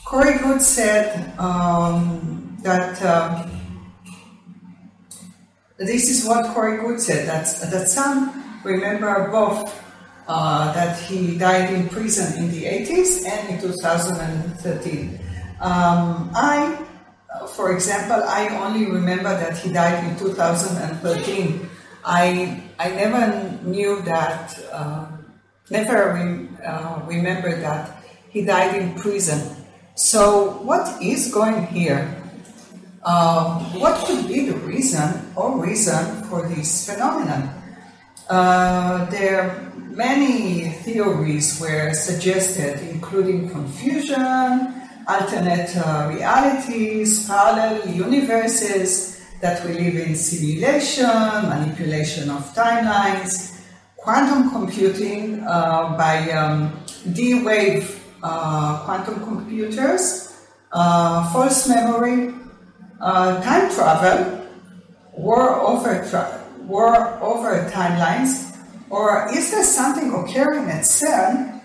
Corey 0.05 0.37
Goode 0.39 0.61
said 0.61 1.37
um, 1.39 2.57
that 2.63 3.01
um, 3.01 3.49
this 5.77 6.09
is 6.09 6.27
what 6.27 6.53
Corey 6.53 6.77
Goode 6.77 6.99
said 6.99 7.27
that, 7.27 7.45
that 7.71 7.87
some 7.87 8.59
remember 8.63 9.29
both 9.31 9.73
uh, 10.27 10.71
that 10.73 10.99
he 10.99 11.37
died 11.37 11.73
in 11.73 11.89
prison 11.89 12.43
in 12.43 12.51
the 12.51 12.63
80s 12.65 13.27
and 13.27 13.49
in 13.49 13.61
2013. 13.61 15.19
Um, 15.59 16.31
I, 16.33 16.77
for 17.55 17.71
example, 17.71 18.23
I 18.25 18.47
only 18.63 18.85
remember 18.89 19.29
that 19.29 19.57
he 19.57 19.71
died 19.71 20.03
in 20.05 20.17
2013. 20.17 21.69
I, 22.03 22.63
I 22.79 22.89
never 22.91 23.59
knew 23.63 24.01
that, 24.03 24.59
uh, 24.71 25.10
never 25.71 26.13
re- 26.13 26.49
uh, 26.63 27.01
remember 27.07 27.55
that 27.61 28.03
he 28.29 28.43
died 28.43 28.75
in 28.75 28.93
prison. 28.95 29.39
So, 29.95 30.59
what 30.63 31.01
is 31.01 31.33
going 31.33 31.67
here? 31.67 32.05
Uh, 33.03 33.59
what 33.81 33.97
could 34.05 34.27
be 34.27 34.45
the 34.45 34.57
reason 34.57 35.33
or 35.35 35.57
reason 35.57 36.23
for 36.29 36.47
this 36.47 36.85
phenomenon? 36.85 37.49
Uh, 38.29 39.05
there 39.09 39.41
are 39.41 39.71
many 39.75 40.69
theories 40.83 41.59
were 41.59 41.93
suggested, 41.93 42.79
including 42.89 43.49
confusion, 43.49 44.71
alternate 45.07 45.75
uh, 45.75 46.11
realities, 46.13 47.27
parallel 47.27 47.87
universes, 47.89 49.19
that 49.41 49.65
we 49.65 49.73
live 49.73 49.95
in 49.95 50.15
simulation, 50.15 51.09
manipulation 51.49 52.29
of 52.29 52.53
timelines, 52.53 53.60
quantum 54.01 54.49
computing 54.49 55.41
uh, 55.45 55.95
by 55.95 56.29
um, 56.31 56.73
D-wave 57.13 58.01
uh, 58.23 58.81
quantum 58.83 59.23
computers, 59.23 60.33
uh, 60.71 61.31
false 61.31 61.67
memory, 61.69 62.33
uh, 62.99 63.41
time 63.43 63.69
travel, 63.73 64.47
war 65.13 65.61
over, 65.61 66.05
tra- 66.09 66.41
war 66.65 66.97
over 67.21 67.69
timelines, 67.69 68.57
or 68.89 69.29
is 69.31 69.51
there 69.51 69.63
something 69.63 70.11
occurring 70.13 70.69
at 70.69 70.81
CERN 70.81 71.61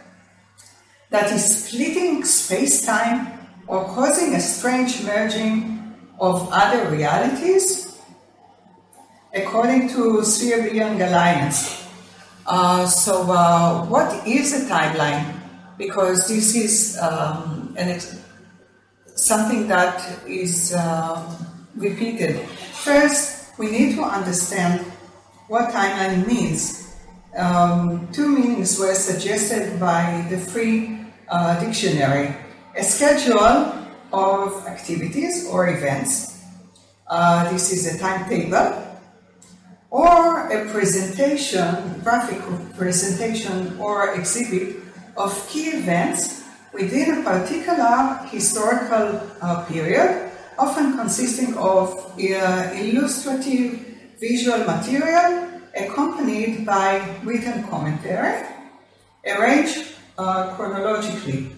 that 1.11 1.33
is 1.33 1.69
splitting 1.69 2.23
space-time 2.23 3.33
or 3.67 3.85
causing 3.97 4.35
a 4.35 4.41
strange 4.41 5.03
merging 5.05 5.95
of 6.21 6.49
other 6.53 6.91
realities? 6.91 7.99
According 9.33 9.89
to 9.91 10.23
Young 10.73 11.01
Alliance, 11.01 11.86
so, 12.87 13.31
uh, 13.31 13.85
what 13.87 14.27
is 14.27 14.55
a 14.55 14.67
timeline? 14.71 15.35
Because 15.77 16.29
this 16.29 16.55
is 16.55 16.99
um, 17.03 17.75
ex- 17.77 18.23
something 19.15 19.67
that 19.69 20.01
is 20.27 20.73
uh, 20.73 21.21
repeated. 21.75 22.41
First, 22.87 23.59
we 23.59 23.71
need 23.71 23.97
to 23.97 24.03
understand 24.03 24.81
what 25.49 25.71
timeline 25.73 26.27
means. 26.27 26.95
Um, 27.37 28.09
two 28.13 28.29
meanings 28.29 28.79
were 28.79 28.95
suggested 28.95 29.79
by 29.79 30.27
the 30.31 30.39
free 30.39 31.01
uh, 31.29 31.59
dictionary 31.61 32.35
a 32.77 32.85
schedule 32.85 33.73
of 34.13 34.67
activities 34.67 35.49
or 35.49 35.69
events. 35.69 36.45
Uh, 37.09 37.51
this 37.51 37.73
is 37.73 37.95
a 37.95 37.99
timetable 37.99 38.86
or 39.91 40.51
a 40.51 40.71
presentation, 40.71 42.01
graphic 42.03 42.41
presentation 42.77 43.79
or 43.79 44.15
exhibit 44.15 44.77
of 45.17 45.33
key 45.49 45.71
events 45.71 46.45
within 46.73 47.19
a 47.19 47.23
particular 47.23 48.21
historical 48.31 49.21
uh, 49.41 49.65
period, 49.65 50.31
often 50.59 50.97
consisting 50.97 51.57
of 51.57 51.95
uh, 52.19 52.71
illustrative 52.75 53.81
visual 54.21 54.59
material 54.65 55.49
accompanied 55.77 56.65
by 56.65 57.01
written 57.23 57.63
commentary, 57.69 58.45
arranged 59.27 59.95
uh, 60.19 60.55
chronologically. 60.57 61.53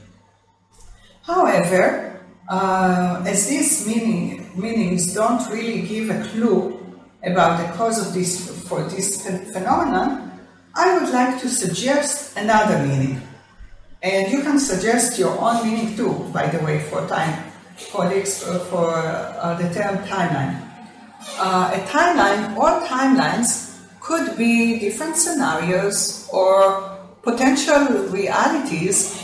However, 1.22 2.20
uh, 2.48 3.22
as 3.26 3.48
these 3.48 3.86
meaning, 3.86 4.50
meanings 4.56 5.14
don't 5.14 5.46
really 5.50 5.82
give 5.82 6.10
a 6.10 6.24
clue 6.30 6.87
about 7.22 7.60
the 7.60 7.76
cause 7.76 7.98
of 8.06 8.14
this 8.14 8.48
for 8.68 8.82
this 8.84 9.22
phenomenon, 9.26 10.30
I 10.74 10.98
would 10.98 11.12
like 11.12 11.40
to 11.40 11.48
suggest 11.48 12.36
another 12.36 12.78
meaning. 12.86 13.20
And 14.02 14.30
you 14.30 14.42
can 14.42 14.60
suggest 14.60 15.18
your 15.18 15.36
own 15.40 15.66
meaning 15.66 15.96
too, 15.96 16.12
by 16.32 16.46
the 16.46 16.64
way, 16.64 16.78
for 16.78 17.06
time, 17.08 17.50
for 17.90 18.08
the, 18.08 18.22
for 18.70 18.94
uh, 18.94 19.54
the 19.58 19.74
term 19.74 19.98
timeline. 20.06 20.62
Uh, 21.38 21.74
a 21.74 21.80
timeline 21.90 22.56
or 22.56 22.86
timelines 22.86 23.80
could 24.00 24.38
be 24.38 24.78
different 24.78 25.16
scenarios 25.16 26.28
or 26.32 26.96
potential 27.22 28.08
realities 28.08 29.18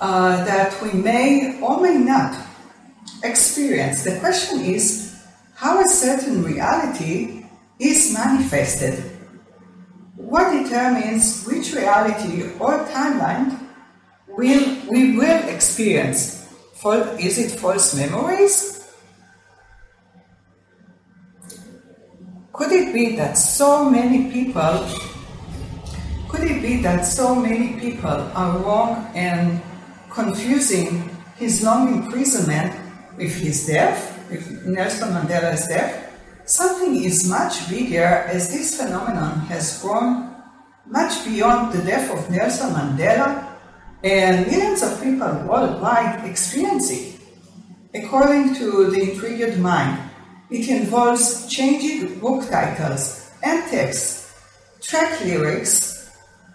uh, 0.00 0.44
that 0.44 0.80
we 0.80 0.92
may 0.92 1.60
or 1.60 1.80
may 1.80 1.98
not 1.98 2.36
experience. 3.24 4.04
The 4.04 4.18
question 4.20 4.60
is 4.60 5.01
how 5.62 5.78
a 5.78 5.86
certain 5.86 6.42
reality 6.42 7.46
is 7.78 8.12
manifested. 8.12 8.98
What 10.16 10.50
determines 10.50 11.46
which 11.46 11.72
reality 11.72 12.50
or 12.58 12.84
timeline 12.90 13.62
will, 14.26 14.90
we 14.90 15.16
will 15.16 15.48
experience? 15.48 16.50
Is 17.20 17.38
it 17.38 17.60
false 17.60 17.94
memories? 17.94 18.90
Could 22.52 22.72
it 22.72 22.92
be 22.92 23.14
that 23.14 23.38
so 23.38 23.88
many 23.88 24.32
people 24.32 24.84
could 26.28 26.42
it 26.42 26.62
be 26.62 26.80
that 26.82 27.02
so 27.04 27.34
many 27.36 27.78
people 27.78 28.08
are 28.08 28.58
wrong 28.58 29.06
and 29.14 29.60
confusing 30.10 31.08
his 31.36 31.62
long 31.62 31.92
imprisonment 31.92 32.74
with 33.18 33.36
his 33.36 33.66
death? 33.66 34.21
With 34.32 34.66
Nelson 34.66 35.10
Mandela's 35.10 35.68
death, 35.68 36.08
something 36.44 37.04
is 37.04 37.28
much 37.28 37.68
bigger 37.68 38.24
as 38.32 38.50
this 38.50 38.80
phenomenon 38.80 39.40
has 39.52 39.80
grown 39.82 40.34
much 40.86 41.24
beyond 41.24 41.72
the 41.72 41.82
death 41.82 42.10
of 42.10 42.30
Nelson 42.30 42.70
Mandela, 42.72 43.46
and 44.02 44.46
millions 44.46 44.82
of 44.82 45.00
people 45.02 45.30
worldwide 45.46 46.24
experience 46.28 46.90
it. 46.90 47.20
According 47.94 48.54
to 48.56 48.90
the 48.90 49.12
Intrigued 49.12 49.58
Mind, 49.58 50.10
it 50.50 50.68
involves 50.68 51.46
changing 51.46 52.18
book 52.18 52.48
titles 52.50 53.30
and 53.42 53.70
texts, 53.70 54.32
track 54.82 55.20
lyrics, 55.24 56.10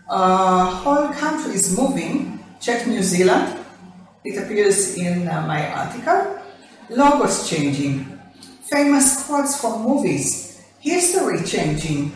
uh, 0.10 0.66
whole 0.82 1.10
countries 1.10 1.76
moving. 1.78 2.44
Check 2.60 2.88
New 2.88 3.04
Zealand. 3.04 3.63
It 4.26 4.38
appears 4.44 4.98
in 4.98 5.28
uh, 5.28 5.46
my 5.46 5.72
article 5.72 6.37
logos 6.89 7.50
changing, 7.50 8.06
famous 8.69 9.26
quotes 9.26 9.60
from 9.60 9.84
movies, 9.84 10.63
history 10.80 11.43
changing, 11.43 12.13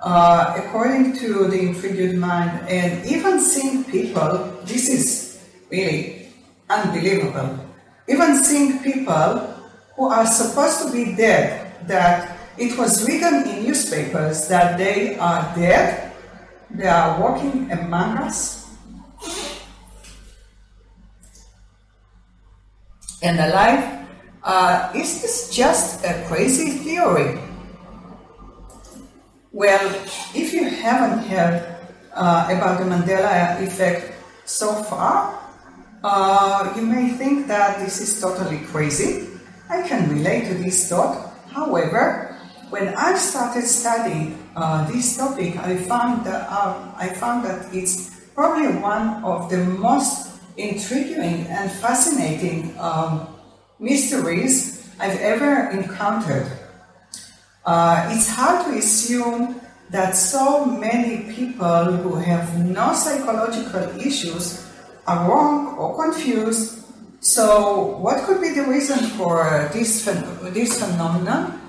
uh, 0.00 0.54
according 0.56 1.16
to 1.16 1.48
the 1.48 1.58
intrigued 1.58 2.18
mind, 2.18 2.68
and 2.68 3.04
even 3.06 3.40
seeing 3.40 3.84
people, 3.84 4.60
this 4.64 4.88
is 4.88 5.40
really 5.70 6.28
unbelievable. 6.68 7.58
Even 8.08 8.36
seeing 8.44 8.78
people 8.80 9.54
who 9.96 10.08
are 10.08 10.26
supposed 10.26 10.86
to 10.86 10.92
be 10.92 11.16
dead, 11.16 11.72
that 11.88 12.36
it 12.58 12.78
was 12.78 13.06
written 13.06 13.48
in 13.48 13.64
newspapers 13.64 14.46
that 14.48 14.78
they 14.78 15.16
are 15.16 15.42
dead, 15.56 16.12
they 16.70 16.86
are 16.86 17.20
walking 17.20 17.70
among 17.72 18.18
us. 18.18 18.62
And 23.22 23.40
alive 23.40 24.03
uh, 24.44 24.92
is 24.94 25.22
this 25.22 25.50
just 25.50 26.04
a 26.04 26.22
crazy 26.28 26.78
theory? 26.84 27.40
Well, 29.52 29.88
if 30.34 30.52
you 30.52 30.68
haven't 30.68 31.24
heard 31.26 31.64
uh, 32.12 32.48
about 32.50 32.78
the 32.78 32.84
Mandela 32.84 33.62
effect 33.62 34.12
so 34.44 34.74
far, 34.84 35.40
uh, 36.02 36.72
you 36.76 36.82
may 36.82 37.08
think 37.08 37.46
that 37.48 37.78
this 37.78 38.00
is 38.00 38.20
totally 38.20 38.58
crazy. 38.66 39.28
I 39.70 39.82
can 39.82 40.10
relate 40.10 40.48
to 40.48 40.54
this 40.54 40.88
thought. 40.88 41.32
However, 41.48 42.36
when 42.68 42.88
I 42.94 43.14
started 43.14 43.64
studying 43.64 44.36
uh, 44.56 44.84
this 44.90 45.16
topic, 45.16 45.56
I 45.56 45.76
found 45.76 46.26
that 46.26 46.46
uh, 46.50 46.92
I 46.96 47.08
found 47.08 47.44
that 47.46 47.72
it's 47.72 48.10
probably 48.34 48.68
one 48.82 49.24
of 49.24 49.48
the 49.48 49.64
most 49.64 50.34
intriguing 50.56 51.46
and 51.46 51.70
fascinating 51.70 52.74
um, 52.78 53.33
mysteries 53.84 54.88
I've 54.98 55.20
ever 55.20 55.70
encountered. 55.70 56.50
Uh, 57.64 58.08
it's 58.10 58.28
hard 58.30 58.64
to 58.66 58.78
assume 58.78 59.60
that 59.90 60.16
so 60.16 60.64
many 60.64 61.32
people 61.32 61.84
who 62.02 62.16
have 62.16 62.58
no 62.64 62.94
psychological 62.94 63.84
issues 64.00 64.66
are 65.06 65.28
wrong 65.28 65.76
or 65.76 65.94
confused. 65.94 66.80
So, 67.20 67.96
what 67.98 68.24
could 68.24 68.40
be 68.40 68.50
the 68.50 68.64
reason 68.64 68.98
for 69.16 69.70
this, 69.72 70.04
this 70.52 70.80
phenomenon? 70.80 71.60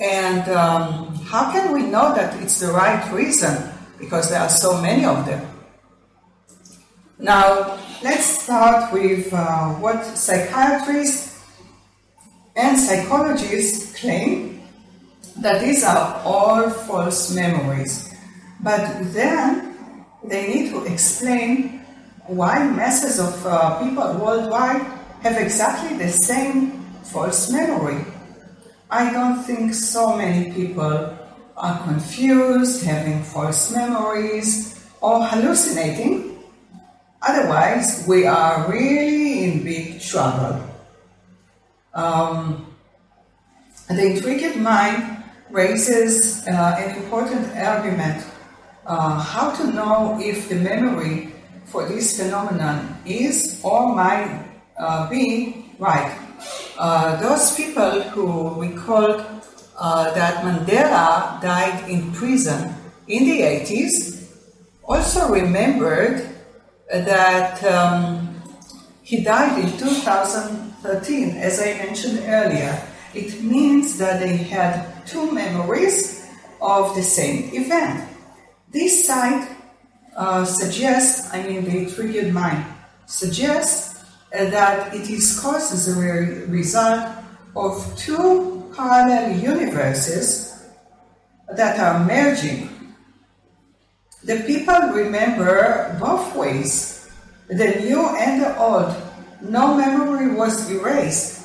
And 0.00 0.48
um, 0.50 1.14
how 1.24 1.52
can 1.52 1.72
we 1.72 1.82
know 1.82 2.14
that 2.14 2.40
it's 2.42 2.60
the 2.60 2.72
right 2.72 3.00
reason? 3.12 3.72
Because 3.98 4.30
there 4.30 4.40
are 4.40 4.48
so 4.48 4.80
many 4.80 5.04
of 5.04 5.26
them. 5.26 5.46
Now, 7.18 7.78
let's 8.02 8.44
start 8.44 8.92
with 8.92 9.32
uh, 9.32 9.74
what 9.74 10.04
psychiatrists 10.04 11.37
and 12.58 12.76
psychologists 12.76 13.94
claim 14.00 14.60
that 15.38 15.60
these 15.62 15.84
are 15.84 16.20
all 16.24 16.68
false 16.68 17.32
memories. 17.32 18.12
But 18.60 19.14
then 19.14 19.78
they 20.24 20.48
need 20.48 20.70
to 20.70 20.84
explain 20.84 21.86
why 22.26 22.66
masses 22.66 23.20
of 23.20 23.46
uh, 23.46 23.78
people 23.78 24.02
worldwide 24.18 24.82
have 25.22 25.36
exactly 25.36 25.96
the 25.96 26.08
same 26.08 26.82
false 27.04 27.50
memory. 27.50 28.04
I 28.90 29.12
don't 29.12 29.44
think 29.44 29.72
so 29.72 30.16
many 30.16 30.52
people 30.52 31.16
are 31.56 31.82
confused, 31.84 32.84
having 32.84 33.22
false 33.22 33.72
memories, 33.72 34.74
or 35.00 35.24
hallucinating. 35.24 36.42
Otherwise, 37.22 38.04
we 38.08 38.26
are 38.26 38.70
really 38.70 39.44
in 39.44 39.62
big 39.62 40.00
trouble. 40.00 40.67
Um, 41.94 42.68
The 43.88 44.04
intrigued 44.04 44.60
mind 44.60 45.24
raises 45.48 46.46
uh, 46.46 46.76
an 46.76 46.96
important 47.00 47.48
argument 47.56 48.22
uh, 48.84 49.18
how 49.18 49.50
to 49.56 49.72
know 49.72 50.20
if 50.20 50.50
the 50.50 50.56
memory 50.56 51.32
for 51.64 51.88
this 51.88 52.20
phenomenon 52.20 53.00
is 53.06 53.60
or 53.64 53.96
might 53.96 54.44
uh, 54.78 55.08
be 55.08 55.72
right. 55.78 56.12
Uh, 56.76 57.16
those 57.16 57.56
people 57.56 58.02
who 58.12 58.60
recalled 58.60 59.24
uh, 59.78 60.12
that 60.12 60.44
Mandela 60.44 61.40
died 61.40 61.88
in 61.88 62.12
prison 62.12 62.74
in 63.08 63.24
the 63.24 63.40
80s 63.40 64.28
also 64.84 65.32
remembered 65.32 66.28
that 66.92 67.64
um, 67.64 68.36
he 69.02 69.24
died 69.24 69.64
in 69.64 69.72
2013, 70.82 71.36
as 71.36 71.60
I 71.60 71.74
mentioned 71.84 72.20
earlier. 72.24 72.80
It 73.14 73.42
means 73.42 73.98
that 73.98 74.20
they 74.20 74.36
had 74.36 75.06
two 75.06 75.32
memories 75.32 76.28
of 76.60 76.94
the 76.94 77.02
same 77.02 77.50
event. 77.54 78.08
This 78.70 79.06
site 79.06 79.48
uh, 80.16 80.44
suggests, 80.44 81.32
I 81.32 81.42
mean, 81.42 81.64
the 81.64 81.78
Intrigued 81.78 82.32
Mind 82.32 82.64
suggests 83.06 84.04
uh, 84.34 84.50
that 84.50 84.94
it 84.94 85.08
is 85.08 85.40
caused 85.40 85.72
as 85.72 85.88
a 85.88 85.98
re- 85.98 86.44
result 86.44 87.08
of 87.56 87.96
two 87.96 88.70
parallel 88.76 89.32
universes 89.38 90.68
that 91.56 91.78
are 91.80 92.04
merging. 92.04 92.68
The 94.22 94.40
people 94.46 94.92
remember 94.92 95.96
both 95.98 96.36
ways, 96.36 97.08
the 97.48 97.80
new 97.80 98.06
and 98.16 98.42
the 98.42 98.58
old. 98.58 99.07
No 99.40 99.74
memory 99.74 100.34
was 100.34 100.70
erased 100.70 101.38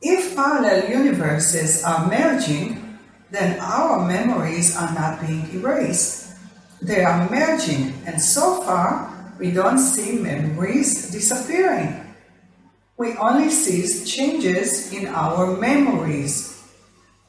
if 0.00 0.36
parallel 0.36 0.90
universes 0.90 1.82
are 1.82 2.06
merging, 2.06 2.98
then 3.30 3.58
our 3.60 4.06
memories 4.06 4.76
are 4.76 4.94
not 4.94 5.20
being 5.20 5.48
erased. 5.52 6.34
They 6.80 7.02
are 7.02 7.28
merging, 7.28 7.92
and 8.06 8.22
so 8.22 8.62
far 8.62 9.10
we 9.38 9.50
don't 9.50 9.78
see 9.78 10.18
memories 10.18 11.10
disappearing. 11.10 12.14
We 12.96 13.14
only 13.16 13.50
see 13.50 13.82
changes 14.04 14.92
in 14.92 15.06
our 15.06 15.56
memories. 15.56 16.54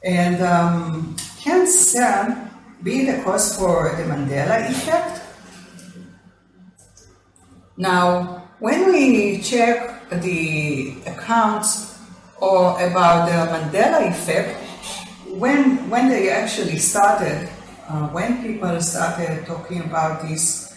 And 0.02 0.42
um, 0.42 1.16
can 1.42 1.66
CERN 1.66 2.50
be 2.82 3.04
the 3.04 3.22
cause 3.22 3.58
for 3.58 3.94
the 3.96 4.02
Mandela 4.04 4.70
effect? 4.70 5.22
Now, 7.76 8.39
when 8.60 8.92
we 8.92 9.40
check 9.40 10.08
the 10.20 10.94
accounts 11.06 11.98
or 12.40 12.80
about 12.80 13.26
the 13.26 13.52
Mandela 13.52 14.08
effect, 14.08 14.56
when, 15.28 15.88
when 15.88 16.08
they 16.08 16.30
actually 16.30 16.76
started, 16.76 17.48
uh, 17.88 18.08
when 18.08 18.42
people 18.42 18.80
started 18.82 19.46
talking 19.46 19.80
about 19.80 20.22
this 20.22 20.76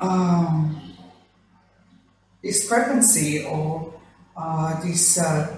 um, 0.00 0.80
discrepancy 2.42 3.44
or 3.44 3.92
uh, 4.36 4.80
these 4.82 5.18
uh, 5.18 5.54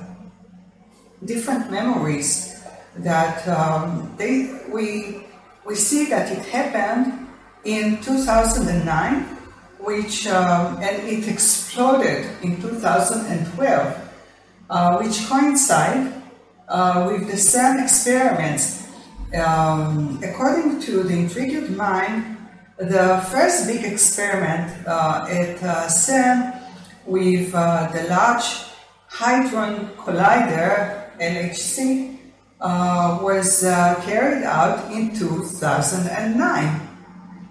different 1.24 1.70
memories 1.70 2.60
that 2.96 3.46
um, 3.46 4.12
they, 4.16 4.58
we, 4.72 5.26
we 5.64 5.76
see 5.76 6.06
that 6.06 6.32
it 6.32 6.44
happened 6.46 7.28
in 7.64 8.00
2009, 8.02 9.39
which 9.84 10.26
um, 10.26 10.76
and 10.82 11.08
it 11.08 11.28
exploded 11.28 12.26
in 12.42 12.60
2012 12.60 14.10
uh, 14.70 14.98
which 14.98 15.26
coincide 15.26 16.12
uh, 16.68 17.08
with 17.10 17.26
the 17.26 17.36
CERN 17.36 17.82
experiments. 17.82 18.86
Um, 19.34 20.20
according 20.22 20.80
to 20.82 21.02
the 21.02 21.14
Intrigued 21.14 21.70
Mind, 21.76 22.36
the 22.78 23.24
first 23.30 23.66
big 23.66 23.84
experiment 23.84 24.86
uh, 24.86 25.26
at 25.28 25.62
uh, 25.62 25.86
CERN 25.86 26.62
with 27.04 27.54
uh, 27.54 27.90
the 27.92 28.04
Large 28.04 28.64
Hadron 29.08 29.90
Collider, 29.96 31.10
LHC, 31.18 32.18
uh, 32.60 33.18
was 33.22 33.62
carried 34.04 34.44
out 34.44 34.90
in 34.92 35.14
2009. 35.14 36.88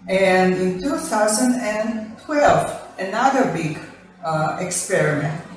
And 0.07 0.53
in 0.55 0.81
2012, 2.29 2.99
another 2.99 3.51
big 3.53 3.79
experiment 4.59 5.49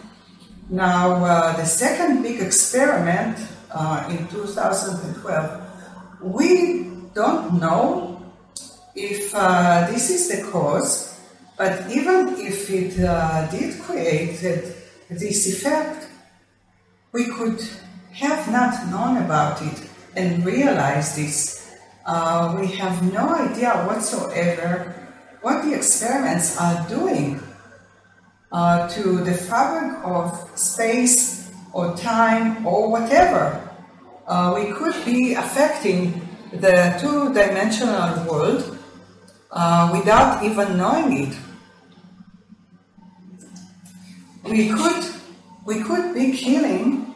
now, 0.72 1.22
uh, 1.22 1.54
the 1.56 1.66
second 1.66 2.22
big 2.22 2.40
experiment 2.40 3.36
uh, 3.70 4.08
in 4.08 4.26
2012, 4.28 5.60
we 6.22 6.88
don't 7.12 7.60
know 7.60 8.22
if 8.94 9.34
uh, 9.34 9.86
this 9.90 10.08
is 10.08 10.28
the 10.28 10.50
cause, 10.50 11.20
but 11.58 11.90
even 11.90 12.36
if 12.38 12.70
it 12.70 12.98
uh, 13.04 13.50
did 13.50 13.82
create 13.82 14.40
this 15.10 15.46
effect, 15.46 16.08
we 17.12 17.26
could 17.26 17.60
have 18.12 18.50
not 18.50 18.88
known 18.88 19.22
about 19.22 19.60
it 19.60 19.78
and 20.16 20.42
realized 20.42 21.16
this. 21.16 21.76
Uh, 22.06 22.56
we 22.58 22.66
have 22.68 23.12
no 23.12 23.28
idea 23.34 23.72
whatsoever 23.84 25.01
what 25.42 25.64
the 25.64 25.74
experiments 25.74 26.56
are 26.56 26.88
doing 26.88 27.40
uh, 28.52 28.88
to 28.88 29.24
the 29.24 29.34
fabric 29.34 29.98
of 30.04 30.50
space 30.54 31.50
or 31.72 31.96
time 31.96 32.64
or 32.64 32.90
whatever. 32.90 33.68
Uh, 34.26 34.52
we 34.54 34.72
could 34.72 34.94
be 35.04 35.34
affecting 35.34 36.28
the 36.52 36.96
two 37.00 37.34
dimensional 37.34 38.24
world 38.30 38.78
uh, 39.50 39.90
without 39.92 40.44
even 40.44 40.76
knowing 40.76 41.26
it. 41.26 41.36
We 44.44 44.68
could, 44.68 45.04
we 45.64 45.82
could 45.82 46.14
be 46.14 46.36
killing 46.36 47.14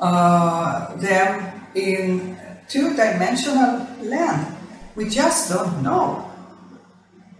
uh, 0.00 0.94
them 0.96 1.52
in 1.74 2.38
two 2.68 2.90
dimensional 2.90 3.86
land. 4.02 4.56
We 4.94 5.08
just 5.08 5.50
don't 5.50 5.82
know. 5.82 6.25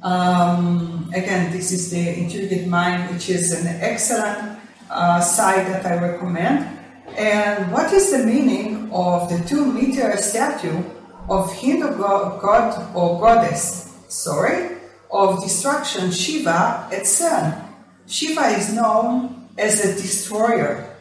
Um, 0.06 1.10
again, 1.12 1.50
this 1.50 1.72
is 1.72 1.90
the 1.90 1.98
Intuitive 1.98 2.68
Mind, 2.68 3.12
which 3.12 3.28
is 3.28 3.50
an 3.50 3.66
excellent 3.66 4.56
uh, 4.88 5.20
site 5.20 5.66
that 5.66 5.84
I 5.84 5.98
recommend. 5.98 6.78
And 7.18 7.72
what 7.72 7.92
is 7.92 8.12
the 8.12 8.22
meaning 8.22 8.88
of 8.92 9.28
the 9.28 9.42
two 9.48 9.66
meter 9.66 10.16
statue 10.16 10.80
of 11.28 11.52
Hindu 11.54 11.98
god 11.98 12.94
or 12.94 13.18
goddess, 13.18 13.98
sorry, 14.06 14.76
of 15.10 15.42
destruction, 15.42 16.12
Shiva 16.12 16.86
at? 16.92 17.64
Shiva 18.06 18.46
is 18.54 18.72
known 18.72 19.48
as 19.58 19.84
a 19.84 19.92
destroyer. 20.00 20.94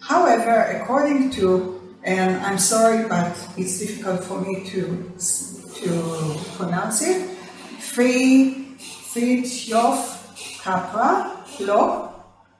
However, 0.00 0.74
according 0.74 1.30
to, 1.38 1.96
and 2.02 2.44
I'm 2.44 2.58
sorry, 2.58 3.06
but 3.06 3.30
it's 3.56 3.78
difficult 3.78 4.24
for 4.24 4.40
me 4.40 4.64
to, 4.70 5.12
to 5.76 6.36
pronounce 6.56 7.02
it, 7.02 7.39
Fritjof 9.12 9.98
Capra 10.62 11.36
law. 11.60 12.14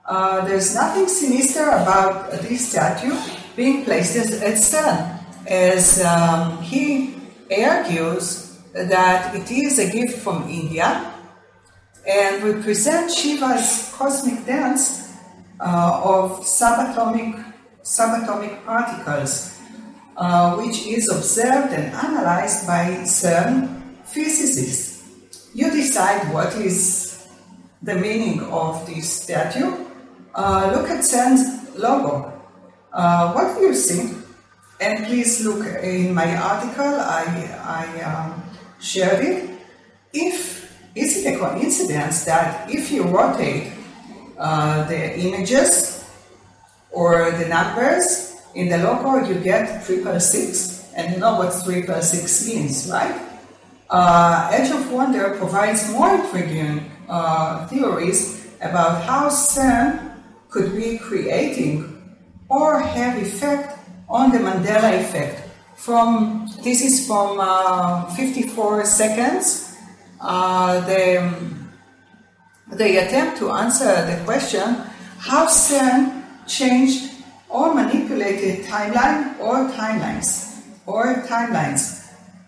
Uh, 0.04 0.44
there's 0.44 0.74
nothing 0.74 1.06
sinister 1.06 1.62
about 1.62 2.32
this 2.42 2.70
statue 2.70 3.14
being 3.54 3.84
placed 3.84 4.16
at 4.16 4.56
CERN, 4.58 5.20
as 5.46 6.02
um, 6.04 6.60
he 6.62 7.14
argues 7.48 8.58
that 8.72 9.34
it 9.34 9.50
is 9.50 9.78
a 9.78 9.90
gift 9.90 10.18
from 10.18 10.48
India 10.48 11.12
and 12.06 12.42
represents 12.42 13.14
Shiva's 13.20 13.92
cosmic 13.94 14.44
dance 14.46 15.14
uh, 15.60 16.00
of 16.02 16.40
subatomic, 16.40 17.44
subatomic 17.84 18.64
particles, 18.64 19.60
uh, 20.16 20.56
which 20.56 20.86
is 20.86 21.08
observed 21.08 21.72
and 21.72 21.94
analyzed 21.94 22.66
by 22.66 23.04
CERN 23.04 23.68
physicists. 24.04 24.89
You 25.52 25.70
decide 25.70 26.32
what 26.32 26.54
is 26.54 27.26
the 27.82 27.94
meaning 27.94 28.40
of 28.52 28.86
this 28.86 29.22
statue. 29.22 29.84
Uh, 30.34 30.70
look 30.74 30.88
at 30.88 31.00
CERN's 31.00 31.74
logo. 31.76 32.32
Uh, 32.92 33.32
what 33.32 33.58
do 33.58 33.66
you 33.66 33.74
see? 33.74 34.14
And 34.80 35.06
please 35.06 35.44
look 35.44 35.66
in 35.82 36.14
my 36.14 36.36
article, 36.36 36.86
I, 36.86 37.26
I 37.62 38.02
um, 38.02 38.42
shared 38.80 39.24
it. 39.24 39.50
If 40.12 40.70
is 40.94 41.24
it 41.24 41.34
a 41.34 41.38
coincidence 41.38 42.24
that 42.24 42.70
if 42.70 42.90
you 42.90 43.04
rotate 43.04 43.72
uh, 44.38 44.84
the 44.84 45.18
images 45.18 46.04
or 46.90 47.30
the 47.32 47.46
numbers 47.46 48.36
in 48.54 48.68
the 48.68 48.78
logo, 48.78 49.26
you 49.26 49.34
get 49.34 49.84
triple 49.84 50.18
six, 50.18 50.90
and 50.96 51.12
you 51.12 51.18
know 51.20 51.36
what 51.38 51.54
triple 51.64 52.00
six 52.02 52.46
means, 52.46 52.88
right? 52.90 53.29
Uh, 53.90 54.48
Edge 54.52 54.70
of 54.70 54.92
Wonder 54.92 55.34
provides 55.36 55.90
more 55.90 56.14
intriguing 56.14 56.88
uh, 57.08 57.66
theories 57.66 58.46
about 58.62 59.02
how 59.02 59.28
CERN 59.28 60.14
could 60.48 60.76
be 60.76 60.96
creating 60.96 61.98
or 62.48 62.78
have 62.78 63.20
effect 63.20 63.76
on 64.08 64.30
the 64.30 64.38
Mandela 64.38 64.94
effect. 65.00 65.42
From 65.74 66.48
this 66.62 66.82
is 66.82 67.06
from 67.06 67.40
uh, 67.40 68.14
54 68.14 68.84
seconds. 68.84 69.74
Uh, 70.20 70.86
they, 70.86 71.18
they 72.70 72.98
attempt 72.98 73.38
to 73.38 73.50
answer 73.50 74.06
the 74.06 74.22
question 74.24 74.76
how 75.18 75.46
CERN 75.46 76.22
changed 76.46 77.10
or 77.48 77.74
manipulated 77.74 78.64
timeline 78.66 79.36
or 79.40 79.68
timelines 79.70 80.62
or 80.86 81.24
timelines. 81.26 81.99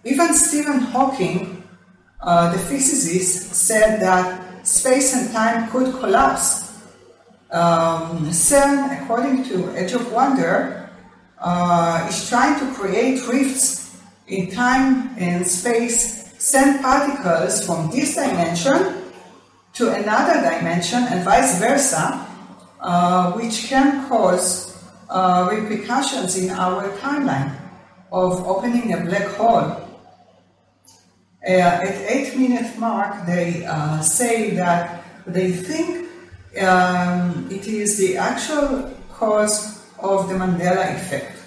Even 0.05 0.35
Stephen 0.35 0.81
Hawking, 0.81 1.62
uh, 2.21 2.51
the 2.51 2.59
physicist, 2.59 3.55
said 3.55 4.01
that 4.01 4.67
space 4.67 5.15
and 5.15 5.31
time 5.31 5.71
could 5.71 5.95
collapse. 6.01 6.73
Um, 7.53 8.27
CERN, 8.31 9.01
according 9.01 9.45
to 9.45 9.71
Edge 9.77 9.93
of 9.93 10.11
Wonder, 10.11 10.91
uh, 11.38 12.07
is 12.09 12.29
trying 12.29 12.59
to 12.59 12.75
create 12.75 13.27
rifts 13.29 13.97
in 14.27 14.51
time 14.51 15.15
and 15.19 15.47
space, 15.47 16.35
send 16.37 16.83
particles 16.83 17.65
from 17.65 17.88
this 17.91 18.17
dimension 18.17 19.05
to 19.75 19.93
another 19.93 20.35
dimension 20.43 21.05
and 21.05 21.25
vice 21.25 21.61
versa, 21.61 22.27
uh, 22.81 23.33
which 23.33 23.69
can 23.69 24.09
cause 24.09 24.77
uh, 25.11 25.49
repercussions 25.49 26.37
in 26.37 26.51
our 26.51 26.88
timeline 26.99 27.55
of 28.11 28.45
opening 28.49 28.93
a 28.95 29.01
black 29.05 29.29
hole. 29.37 29.91
Uh, 31.44 31.50
at 31.50 31.94
eight 32.09 32.37
minute 32.37 32.78
mark, 32.78 33.26
they 33.26 33.64
uh, 33.66 34.00
say 34.00 34.50
that 34.50 35.02
they 35.26 35.50
think 35.50 36.07
um, 36.62 37.48
it 37.50 37.66
is 37.66 37.98
the 37.98 38.16
actual 38.16 38.90
cause 39.11 39.83
of 39.98 40.28
the 40.28 40.35
Mandela 40.35 40.94
effect. 40.94 41.38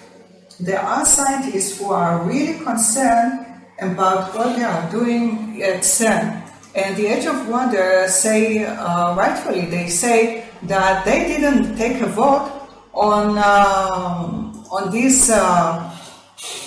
There 0.60 0.80
are 0.80 1.04
scientists 1.06 1.78
who 1.78 1.92
are 1.92 2.22
really 2.24 2.62
concerned 2.62 3.46
about 3.80 4.34
what 4.34 4.56
they 4.56 4.64
are 4.64 4.90
doing 4.90 5.62
at 5.62 5.80
CERN. 5.80 6.42
And 6.74 6.96
the 6.96 7.08
Edge 7.08 7.24
of 7.24 7.48
Wonder 7.48 8.06
say, 8.08 8.64
uh, 8.64 9.14
rightfully, 9.14 9.64
they 9.66 9.88
say 9.88 10.44
that 10.64 11.04
they 11.06 11.24
didn't 11.24 11.76
take 11.76 12.02
a 12.02 12.06
vote 12.06 12.52
on 12.92 13.38
uh, 13.38 14.52
on 14.70 14.90
these 14.90 15.30
uh, 15.30 15.88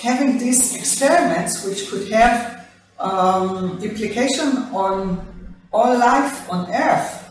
having 0.02 0.38
these 0.38 0.74
experiments, 0.74 1.64
which 1.64 1.88
could 1.90 2.10
have 2.10 2.59
um, 3.00 3.82
implication 3.82 4.48
on 4.72 5.26
all 5.72 5.98
life 5.98 6.50
on 6.50 6.70
Earth. 6.70 7.30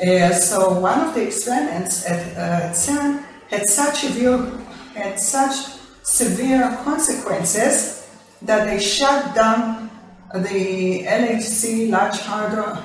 Uh, 0.00 0.32
so 0.32 0.78
one 0.80 0.98
of 1.00 1.14
the 1.14 1.22
experiments 1.22 2.06
at, 2.06 2.36
uh, 2.36 2.72
CERN 2.72 3.22
had 3.48 3.68
such 3.68 3.98
severe 4.00 4.38
had 4.94 5.18
such 5.20 5.54
severe 6.02 6.78
consequences 6.82 8.08
that 8.42 8.64
they 8.64 8.80
shut 8.80 9.34
down 9.34 9.90
the 10.34 11.04
LHC 11.04 11.90
Large 11.90 12.20
Hadron 12.20 12.76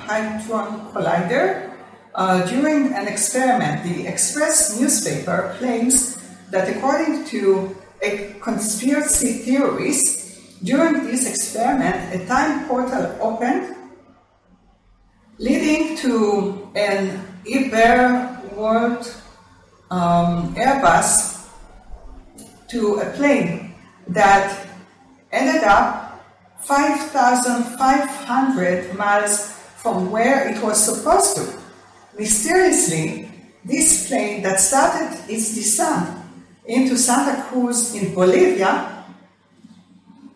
Collider 0.92 1.72
uh, 2.16 2.46
during 2.48 2.94
an 2.94 3.08
experiment, 3.08 3.84
the 3.84 4.08
Express 4.08 4.80
newspaper 4.80 5.56
claims 5.58 6.18
that 6.50 6.70
according 6.76 7.26
to 7.26 7.76
a 8.02 8.36
conspiracy 8.42 9.34
theories, 9.44 10.25
during 10.66 11.06
this 11.06 11.30
experiment, 11.30 12.14
a 12.14 12.26
time 12.26 12.68
portal 12.68 13.16
opened, 13.22 13.74
leading 15.38 15.96
to 15.98 16.68
an 16.76 17.22
Iber 17.46 18.54
World 18.56 19.14
um, 19.92 20.56
Airbus 20.56 21.46
to 22.70 22.96
a 22.96 23.06
plane 23.12 23.76
that 24.08 24.66
ended 25.32 25.64
up 25.64 26.26
5,500 26.62 28.96
miles 28.98 29.52
from 29.78 30.10
where 30.10 30.50
it 30.50 30.60
was 30.64 30.84
supposed 30.84 31.36
to. 31.38 31.48
Mysteriously, 32.18 33.30
this 33.64 34.08
plane 34.08 34.42
that 34.42 34.60
started 34.60 35.16
its 35.30 35.54
descent 35.54 36.10
into 36.66 36.98
Santa 36.98 37.44
Cruz 37.44 37.94
in 37.94 38.16
Bolivia, 38.16 38.95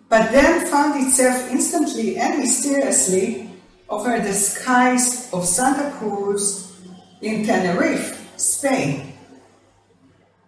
but 0.09 0.31
then 0.31 0.65
found 0.65 1.05
itself 1.05 1.51
instantly 1.51 2.17
and 2.17 2.39
mysteriously 2.39 3.47
over 3.87 4.19
the 4.19 4.33
skies 4.33 5.29
of 5.31 5.45
Santa 5.45 5.91
Cruz 5.97 6.73
in 7.21 7.45
Tenerife, 7.45 8.17
Spain. 8.37 9.13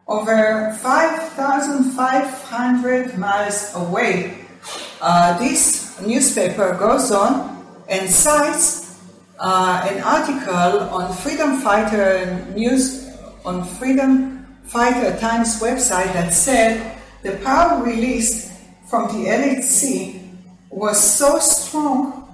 Over 0.07 0.75
5,500 0.81 3.17
miles 3.17 3.71
away, 3.75 4.47
uh, 4.99 5.37
this 5.37 6.01
newspaper 6.01 6.73
goes 6.75 7.11
on 7.11 7.63
and 7.87 8.09
cites 8.09 8.97
uh, 9.39 9.87
an 9.89 10.01
article 10.03 10.81
on 10.89 11.13
Freedom 11.17 11.61
Fighter 11.61 12.43
News, 12.55 13.07
on 13.45 13.63
Freedom 13.63 14.43
Fighter 14.63 15.15
Times 15.19 15.61
website 15.61 16.11
that 16.13 16.33
said 16.33 16.97
the 17.23 17.37
power 17.43 17.83
released 17.83 18.50
from 18.91 19.07
the 19.07 19.29
LHC 19.29 20.19
was 20.69 20.99
so 20.99 21.39
strong 21.39 22.27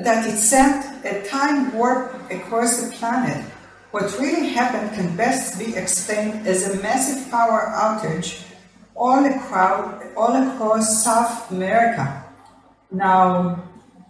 that 0.00 0.24
it 0.28 0.36
sent 0.38 1.04
a 1.04 1.26
time 1.28 1.74
warp 1.74 2.14
across 2.30 2.80
the 2.80 2.92
planet. 2.96 3.44
What 3.90 4.16
really 4.20 4.50
happened 4.50 4.94
can 4.94 5.16
best 5.16 5.58
be 5.58 5.74
explained 5.74 6.46
as 6.46 6.70
a 6.70 6.80
massive 6.80 7.28
power 7.32 7.66
outage 7.74 8.44
all, 8.94 9.24
across, 9.26 10.04
all 10.16 10.34
across 10.36 11.02
South 11.02 11.50
America. 11.50 12.24
Now, 12.92 13.60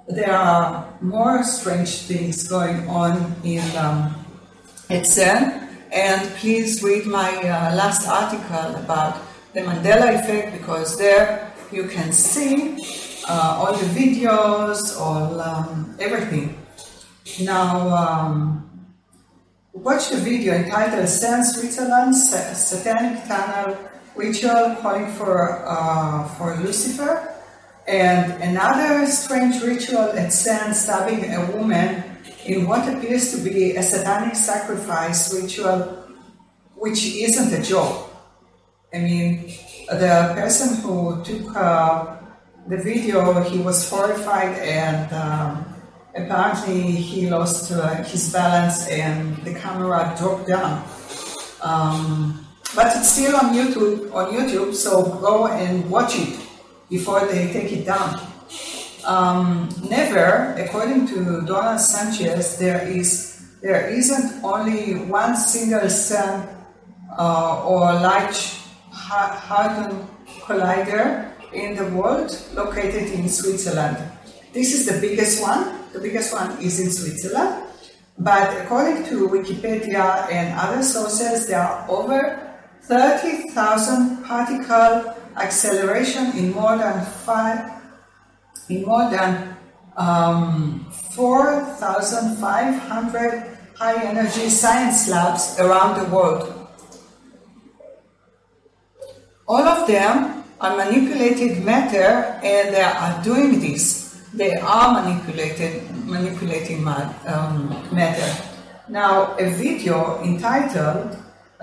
there 0.07 0.37
are 0.37 0.93
more 1.01 1.43
strange 1.43 2.03
things 2.03 2.47
going 2.47 2.87
on 2.87 3.35
in 3.45 3.65
um, 3.79 4.15
CERN, 4.91 5.69
and 5.91 6.21
please 6.37 6.83
read 6.83 7.07
my 7.07 7.31
uh, 7.31 7.75
last 7.75 8.07
article 8.07 8.77
about 8.77 9.17
the 9.55 9.61
Mandela 9.61 10.19
effect 10.19 10.59
because 10.59 10.99
there 10.99 11.53
you 11.71 11.87
can 11.87 12.13
see 12.13 12.77
uh, 13.29 13.63
all 13.63 13.73
the 13.73 13.87
videos, 13.87 14.99
all 15.01 15.41
um, 15.41 15.97
everything. 16.01 16.59
Now, 17.41 17.89
um, 17.89 18.69
watch 19.73 20.11
the 20.11 20.17
video 20.17 20.55
entitled 20.55 21.07
"CERN 21.07 21.45
Switzerland 21.45 22.17
Satanic 22.17 23.25
Tunnel 23.27 23.79
Ritual 24.17 24.75
Calling 24.83 25.11
for 25.13 25.65
uh, 25.67 26.27
for 26.35 26.57
Lucifer." 26.57 27.31
And 27.87 28.43
another 28.43 29.07
strange 29.07 29.63
ritual 29.63 30.11
at 30.19 30.33
CERN 30.35 30.75
stabbing 30.75 31.33
a 31.33 31.47
woman 31.53 32.03
in 32.45 32.67
what 32.67 32.89
appears 32.93 33.31
to 33.33 33.39
be 33.39 33.77
a 33.77 33.83
satanic 33.83 34.35
sacrifice 34.35 35.33
ritual, 35.33 36.05
which 36.75 37.07
isn't 37.07 37.55
a 37.55 37.63
joke. 37.63 38.14
I 38.95 38.99
mean, 38.99 39.51
the 39.91 40.33
person 40.39 40.81
who 40.81 41.21
took 41.25 41.57
uh, 41.57 42.15
the 42.69 42.77
video, 42.77 43.43
he 43.43 43.59
was 43.59 43.91
horrified 43.91 44.57
and 44.59 45.13
um, 45.13 45.67
apparently 46.15 46.93
he 46.93 47.29
lost 47.29 47.73
uh, 47.73 48.05
his 48.05 48.33
balance 48.33 48.87
and 48.87 49.37
the 49.39 49.53
camera 49.55 50.15
dropped 50.17 50.47
down. 50.47 50.87
Um, 51.61 52.47
but 52.77 52.95
it's 52.95 53.11
still 53.11 53.35
on 53.35 53.53
YouTube, 53.53 54.15
on 54.15 54.33
YouTube, 54.33 54.75
so 54.75 55.03
go 55.19 55.49
and 55.49 55.91
watch 55.91 56.17
it 56.17 56.39
before 56.89 57.27
they 57.27 57.53
take 57.53 57.73
it 57.73 57.85
down. 57.85 58.21
Um, 59.05 59.69
never, 59.91 60.55
according 60.57 61.09
to 61.09 61.43
Donna 61.47 61.81
Sanchez, 61.81 62.59
there 62.59 62.87
is 62.87 63.43
there 63.61 63.89
isn't 63.89 64.45
only 64.45 64.95
one 65.07 65.37
single 65.37 65.89
CERN 65.89 66.47
uh, 67.19 67.65
or 67.65 67.81
large 67.95 68.64
hadron 68.95 70.09
collider 70.41 71.31
in 71.53 71.77
the 71.77 71.85
world 71.91 72.31
located 72.55 73.13
in 73.13 73.29
Switzerland. 73.29 73.99
This 74.53 74.73
is 74.73 74.87
the 74.87 74.99
biggest 75.01 75.43
one. 75.43 75.81
The 75.93 76.01
biggest 76.01 76.33
one 76.33 76.57
is 76.63 76.81
in 76.81 76.91
Switzerland. 76.91 77.65
But 78.19 78.63
according 78.63 79.05
to 79.07 79.29
Wikipedia 79.29 80.31
and 80.31 80.59
other 80.59 80.83
sources, 80.83 81.47
there 81.49 81.61
are 81.61 81.85
over 81.91 82.41
30,000 82.83 84.25
particle 84.25 85.15
acceleration 85.37 86.33
in 86.39 86.53
more 86.53 86.79
than 86.79 87.05
five, 87.27 87.73
in 88.69 88.85
more 88.85 89.11
than 89.11 89.57
um, 89.97 90.87
4,500 91.13 93.59
high 93.77 94.01
energy 94.05 94.49
science 94.49 95.09
labs 95.09 95.59
around 95.59 95.99
the 95.99 96.05
world. 96.15 96.54
All 99.47 99.63
of 99.63 99.87
them 99.87 100.45
are 100.61 100.77
manipulated 100.77 101.65
matter 101.65 102.39
and 102.43 102.75
they 102.75 102.83
are 102.83 103.23
doing 103.23 103.61
this. 103.61 104.23
They 104.33 104.55
are 104.55 105.03
manipulated, 105.03 105.91
manipulating 106.07 106.87
um, 106.87 107.69
matter. 107.93 108.43
Now, 108.89 109.37
a 109.39 109.51
video 109.51 110.23
entitled 110.23 111.17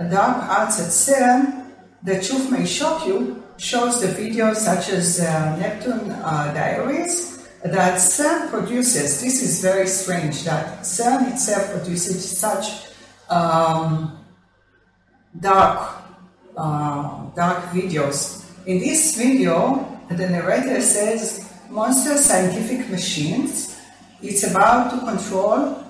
Dark 0.10 0.38
Arts 0.50 0.80
at 0.80 0.88
CERN 0.88 1.62
the 2.04 2.20
truth 2.20 2.50
may 2.50 2.66
shock 2.66 3.06
you 3.06 3.44
shows 3.58 4.02
the 4.02 4.08
videos 4.08 4.56
such 4.56 4.90
as 4.90 5.20
uh, 5.20 5.56
Neptune 5.58 6.10
uh, 6.10 6.52
Diaries 6.52 7.48
that 7.64 8.00
CERN 8.00 8.50
produces. 8.50 9.22
This 9.22 9.44
is 9.44 9.62
very 9.62 9.86
strange 9.86 10.44
that 10.46 10.80
CERN 10.80 11.32
itself 11.32 11.70
produces 11.70 12.38
such 12.40 12.88
um, 13.30 14.18
dark, 15.40 16.01
uh, 16.58 17.26
dark 17.36 17.66
videos. 17.72 18.46
In 18.66 18.80
this 18.80 19.18
video, 19.18 19.88
the 20.10 20.30
narrator 20.30 20.82
says 20.82 21.52
monster 21.70 22.18
scientific 22.18 22.90
machines. 22.90 23.80
It's 24.22 24.44
about 24.44 24.92
to 24.92 25.00
control 25.00 25.84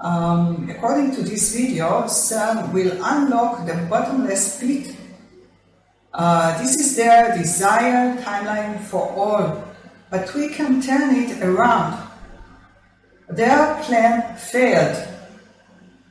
um, 0.00 0.70
according 0.70 1.14
to 1.16 1.22
this 1.22 1.54
video, 1.54 2.04
CERN 2.04 2.72
will 2.72 2.92
unlock 3.04 3.66
the 3.66 3.74
bottomless 3.90 4.58
pit 4.58 4.96
uh, 6.12 6.60
this 6.60 6.74
is 6.76 6.96
their 6.96 7.36
desired 7.38 8.18
timeline 8.18 8.80
for 8.80 9.08
all, 9.10 9.62
but 10.10 10.34
we 10.34 10.48
can 10.48 10.82
turn 10.82 11.14
it 11.14 11.40
around. 11.42 11.96
Their 13.28 13.80
plan 13.84 14.36
failed. 14.36 15.06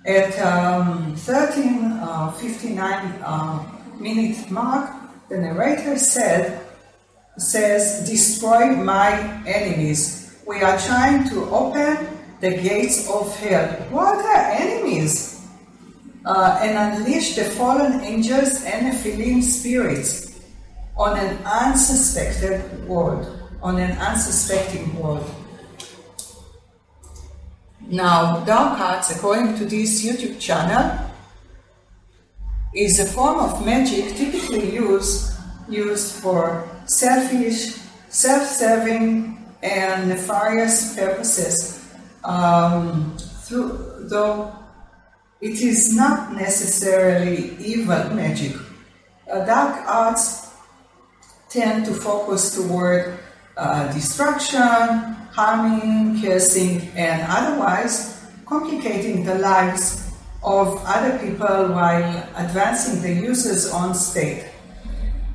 At 0.05 0.39
um, 0.39 1.15
13:59 1.17 1.99
uh, 2.01 3.25
uh, 3.25 3.59
minute 3.99 4.49
mark, 4.49 4.89
the 5.29 5.37
narrator 5.37 5.97
said, 5.97 6.61
"says 7.37 8.07
Destroy 8.09 8.75
my 8.75 9.11
enemies. 9.45 10.33
We 10.47 10.61
are 10.63 10.77
trying 10.79 11.29
to 11.29 11.49
open 11.51 12.07
the 12.39 12.57
gates 12.57 13.09
of 13.09 13.35
hell. 13.37 13.67
What 13.91 14.23
are 14.25 14.51
enemies?" 14.57 15.39
uh, 16.25 16.59
and 16.61 16.77
unleash 16.77 17.35
the 17.35 17.45
fallen 17.45 18.01
angels 18.01 18.63
and 18.63 18.87
Nephilim 18.87 19.41
spirits 19.41 20.39
on 20.97 21.17
an 21.17 21.37
unsuspected 21.45 22.87
world, 22.87 23.25
on 23.61 23.77
an 23.77 23.97
unsuspecting 23.97 24.95
world. 24.99 25.29
Now, 27.87 28.43
dark 28.43 28.79
arts, 28.79 29.15
according 29.15 29.57
to 29.57 29.65
this 29.65 30.05
YouTube 30.05 30.39
channel, 30.39 31.08
is 32.73 32.99
a 32.99 33.05
form 33.05 33.39
of 33.39 33.65
magic 33.65 34.15
typically 34.15 34.73
used 34.73 35.33
used 35.67 36.21
for 36.21 36.67
selfish, 36.85 37.77
self-serving, 38.09 39.37
and 39.61 40.09
nefarious 40.09 40.95
purposes. 40.95 41.85
Um, 42.23 43.17
through, 43.17 44.07
though 44.09 44.53
it 45.41 45.61
is 45.61 45.95
not 45.95 46.33
necessarily 46.33 47.55
evil 47.57 48.09
magic. 48.11 48.55
Uh, 49.31 49.45
dark 49.45 49.87
arts 49.87 50.51
tend 51.49 51.85
to 51.85 51.93
focus 51.93 52.55
toward 52.55 53.19
uh, 53.57 53.91
destruction, 53.93 54.59
harming, 55.31 56.21
cursing, 56.21 56.81
and 56.95 57.25
otherwise 57.29 58.25
complicating 58.45 59.23
the 59.23 59.35
lives 59.35 60.08
of 60.43 60.81
other 60.85 61.17
people 61.19 61.73
while 61.73 62.29
advancing 62.35 63.01
the 63.01 63.13
user's 63.13 63.71
own 63.73 63.93
state. 63.93 64.45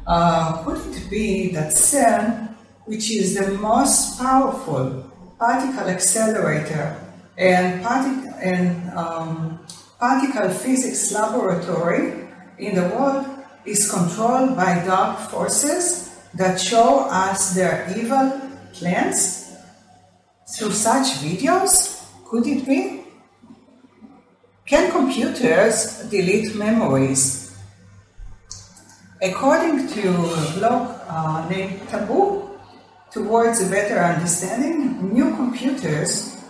Uh, 0.06 0.62
could 0.64 0.80
it 0.94 1.10
be 1.10 1.52
that 1.52 1.72
CERN, 1.72 2.54
which 2.86 3.10
is 3.10 3.34
the 3.34 3.52
most 3.58 4.18
powerful 4.18 5.10
particle 5.38 5.88
accelerator 5.88 6.96
and, 7.36 7.84
partic- 7.84 8.38
and 8.42 8.90
um, 8.96 9.58
particle 9.98 10.50
physics 10.50 11.12
laboratory 11.12 12.28
in 12.58 12.74
the 12.74 12.88
world 12.96 13.26
is 13.64 13.90
controlled 13.90 14.56
by 14.56 14.84
dark 14.84 15.18
forces 15.30 16.18
that 16.34 16.60
show 16.60 17.06
us 17.10 17.54
their 17.54 17.86
evil 17.96 18.40
plans 18.72 19.56
through 20.56 20.72
such 20.72 21.06
videos? 21.24 22.04
Could 22.26 22.46
it 22.46 22.66
be? 22.66 23.03
Can 24.66 24.90
computers 24.90 26.08
delete 26.08 26.56
memories? 26.56 27.54
According 29.20 29.88
to 29.88 30.08
a 30.08 30.52
blog 30.56 31.00
uh, 31.06 31.46
named 31.50 31.86
Taboo, 31.90 32.48
towards 33.10 33.60
a 33.60 33.68
better 33.68 33.98
understanding, 33.98 35.12
new 35.12 35.36
computers 35.36 36.42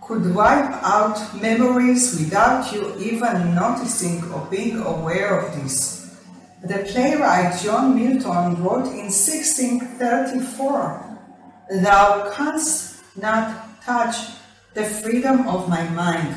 could 0.00 0.34
wipe 0.34 0.72
out 0.82 1.20
memories 1.42 2.18
without 2.18 2.72
you 2.72 2.96
even 2.98 3.54
noticing 3.54 4.24
or 4.32 4.48
being 4.50 4.80
aware 4.80 5.38
of 5.38 5.54
this. 5.60 6.16
The 6.62 6.78
playwright 6.90 7.60
John 7.60 7.94
Milton 7.94 8.64
wrote 8.64 8.88
in 8.88 9.12
1634 9.12 11.18
Thou 11.82 12.32
canst 12.32 13.04
not 13.20 13.82
touch 13.82 14.16
the 14.72 14.84
freedom 14.84 15.46
of 15.46 15.68
my 15.68 15.86
mind. 15.90 16.34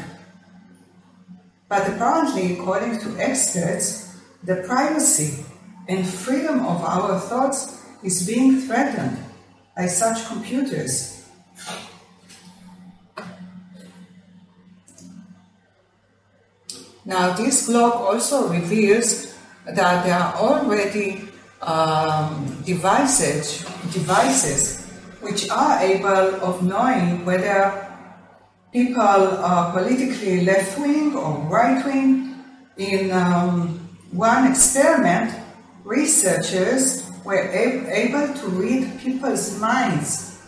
But 1.69 1.87
apparently, 1.89 2.57
according 2.57 2.99
to 2.99 3.19
experts, 3.19 4.15
the 4.43 4.63
privacy 4.67 5.43
and 5.87 6.07
freedom 6.07 6.65
of 6.65 6.83
our 6.83 7.19
thoughts 7.19 7.83
is 8.03 8.25
being 8.25 8.61
threatened 8.61 9.17
by 9.75 9.87
such 9.87 10.25
computers. 10.27 11.25
Now, 17.05 17.31
this 17.33 17.67
blog 17.67 17.93
also 17.93 18.49
reveals 18.49 19.33
that 19.65 20.03
there 20.03 20.19
are 20.19 20.35
already 20.35 21.23
um, 21.61 22.61
devices, 22.65 23.63
devices 23.93 24.85
which 25.21 25.49
are 25.49 25.79
able 25.79 26.35
of 26.43 26.63
knowing 26.63 27.25
whether 27.25 27.86
people 28.71 29.01
are 29.01 29.71
politically 29.71 30.41
left 30.45 30.79
wing 30.79 31.15
or 31.15 31.37
right 31.49 31.83
wing. 31.85 32.35
In 32.77 33.11
um, 33.11 33.79
one 34.11 34.51
experiment, 34.51 35.33
researchers 35.83 37.09
were 37.23 37.49
able 37.49 38.33
to 38.33 38.47
read 38.49 38.99
people's 38.99 39.59
minds, 39.59 40.39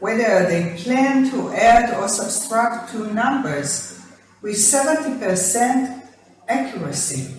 whether 0.00 0.46
they 0.48 0.76
plan 0.82 1.30
to 1.30 1.50
add 1.52 1.94
or 1.94 2.08
subtract 2.08 2.92
two 2.92 3.12
numbers, 3.12 4.02
with 4.42 4.56
70% 4.56 6.02
accuracy. 6.48 7.34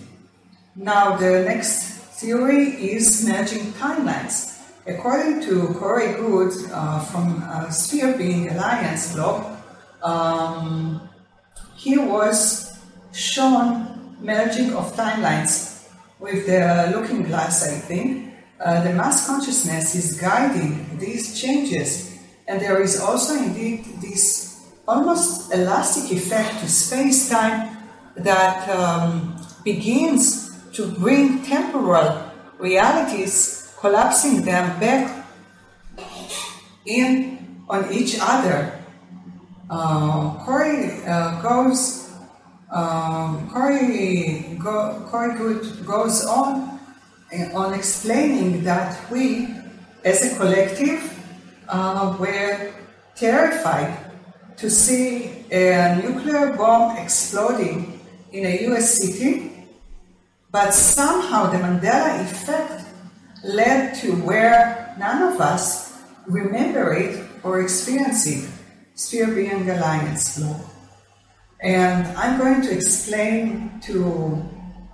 Now, 0.74 1.16
the 1.16 1.44
next 1.44 1.98
theory 2.20 2.70
is 2.92 3.26
merging 3.26 3.72
timelines. 3.72 4.60
According 4.86 5.42
to 5.42 5.74
Corey 5.74 6.14
Goode 6.14 6.54
uh, 6.72 7.00
from 7.00 7.42
uh, 7.44 7.70
Sphere 7.70 8.16
Being 8.16 8.48
Alliance 8.50 9.14
blog, 9.14 9.57
um, 10.02 11.08
he 11.76 11.98
was 11.98 12.78
shown 13.12 14.16
merging 14.20 14.74
of 14.74 14.94
timelines 14.94 15.88
with 16.18 16.46
the 16.46 16.92
looking 16.94 17.22
glass, 17.22 17.66
I 17.66 17.78
think. 17.78 18.34
Uh, 18.60 18.82
the 18.82 18.92
mass 18.92 19.26
consciousness 19.26 19.94
is 19.94 20.20
guiding 20.20 20.98
these 20.98 21.40
changes, 21.40 22.18
and 22.48 22.60
there 22.60 22.82
is 22.82 23.00
also 23.00 23.34
indeed 23.34 23.84
this 24.00 24.66
almost 24.88 25.52
elastic 25.54 26.10
effect 26.10 26.58
to 26.60 26.68
space 26.68 27.28
time 27.28 27.76
that 28.16 28.68
um, 28.68 29.36
begins 29.62 30.48
to 30.72 30.90
bring 30.90 31.42
temporal 31.44 32.30
realities, 32.58 33.72
collapsing 33.78 34.42
them 34.42 34.80
back 34.80 35.26
in 36.84 37.62
on 37.68 37.92
each 37.92 38.18
other. 38.20 38.77
Uh, 39.70 40.44
Corey 40.44 41.04
uh, 41.06 41.42
goes. 41.42 42.10
Um, 42.70 43.48
Corey, 43.50 44.56
go, 44.58 45.06
Corey 45.10 45.36
goes 45.84 46.24
on 46.26 46.78
on 47.54 47.74
explaining 47.74 48.64
that 48.64 48.98
we, 49.10 49.48
as 50.04 50.32
a 50.32 50.36
collective, 50.36 51.00
uh, 51.68 52.16
were 52.18 52.72
terrified 53.14 53.96
to 54.56 54.70
see 54.70 55.44
a 55.50 56.00
nuclear 56.02 56.56
bomb 56.56 56.96
exploding 56.96 58.00
in 58.32 58.46
a 58.46 58.66
US 58.68 58.96
city, 58.98 59.52
but 60.50 60.72
somehow 60.72 61.50
the 61.50 61.58
Mandela 61.58 62.20
effect 62.20 62.84
led 63.44 63.94
to 64.00 64.12
where 64.12 64.94
none 64.98 65.32
of 65.32 65.40
us 65.40 65.98
remember 66.26 66.94
it 66.94 67.24
or 67.42 67.60
experience 67.60 68.26
it. 68.26 68.48
Sphere 68.98 69.30
Being 69.30 69.70
Alliance 69.70 70.40
law. 70.40 70.58
And 71.62 72.04
I'm 72.18 72.36
going 72.36 72.62
to 72.62 72.74
explain 72.74 73.78
to 73.86 74.42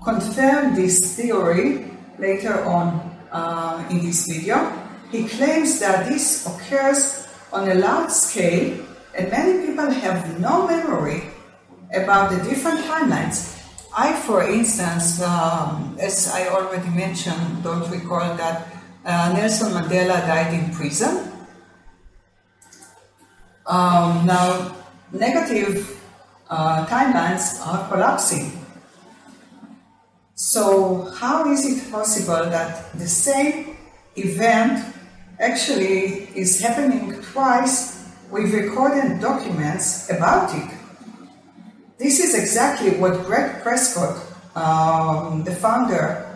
confirm 0.05 0.75
this 0.75 1.17
theory 1.17 1.91
later 2.19 2.53
on 2.67 3.01
uh, 3.33 3.83
in 3.89 4.05
this 4.05 4.29
video. 4.29 4.61
He 5.11 5.25
claims 5.27 5.81
that 5.81 6.05
this 6.07 6.45
occurs 6.45 7.27
on 7.51 7.71
a 7.71 7.77
large 7.77 8.11
scale 8.11 8.77
and 9.17 9.31
many 9.31 9.67
people 9.67 9.89
have 9.89 10.39
no 10.39 10.69
memory 10.69 11.25
about 11.95 12.29
the 12.29 12.45
different 12.45 12.81
timelines. 12.85 13.57
I, 13.97 14.13
for 14.13 14.45
instance, 14.45 15.23
um, 15.23 15.97
as 15.99 16.29
I 16.29 16.49
already 16.49 16.91
mentioned, 16.91 17.63
don't 17.63 17.89
recall 17.91 18.37
that 18.37 18.69
uh, 19.07 19.33
Nelson 19.33 19.73
Mandela 19.73 20.21
died 20.29 20.53
in 20.53 20.75
prison. 20.75 21.34
Um, 23.67 24.27
now, 24.27 24.77
negative 25.13 26.01
uh, 26.51 26.87
timelines 26.87 27.65
are 27.67 27.89
collapsing. 27.89 28.53
So, 30.35 31.11
how 31.17 31.51
is 31.51 31.65
it 31.65 31.91
possible 31.91 32.51
that 32.51 32.93
the 32.99 33.07
same 33.07 33.77
event 34.17 34.85
actually 35.41 36.29
is 36.35 36.61
happening 36.61 37.21
twice 37.33 38.11
with 38.31 38.53
recorded 38.53 39.21
documents 39.21 40.11
about 40.11 40.55
it? 40.55 40.71
This 41.97 42.21
is 42.21 42.35
exactly 42.35 42.99
what 42.99 43.25
Greg 43.25 43.63
Prescott, 43.63 44.21
um, 44.57 45.45
the 45.45 45.55
founder 45.55 46.27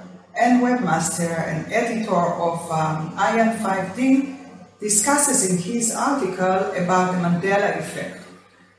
and 0.40 0.62
webmaster 0.62 1.46
and 1.48 1.70
editor 1.72 2.14
of 2.14 2.70
um, 2.70 3.10
IN5D, 3.18 4.37
discusses 4.80 5.50
in 5.50 5.58
his 5.58 5.94
article 5.94 6.70
about 6.76 7.12
the 7.12 7.18
Mandela 7.18 7.78
effect. 7.78 8.22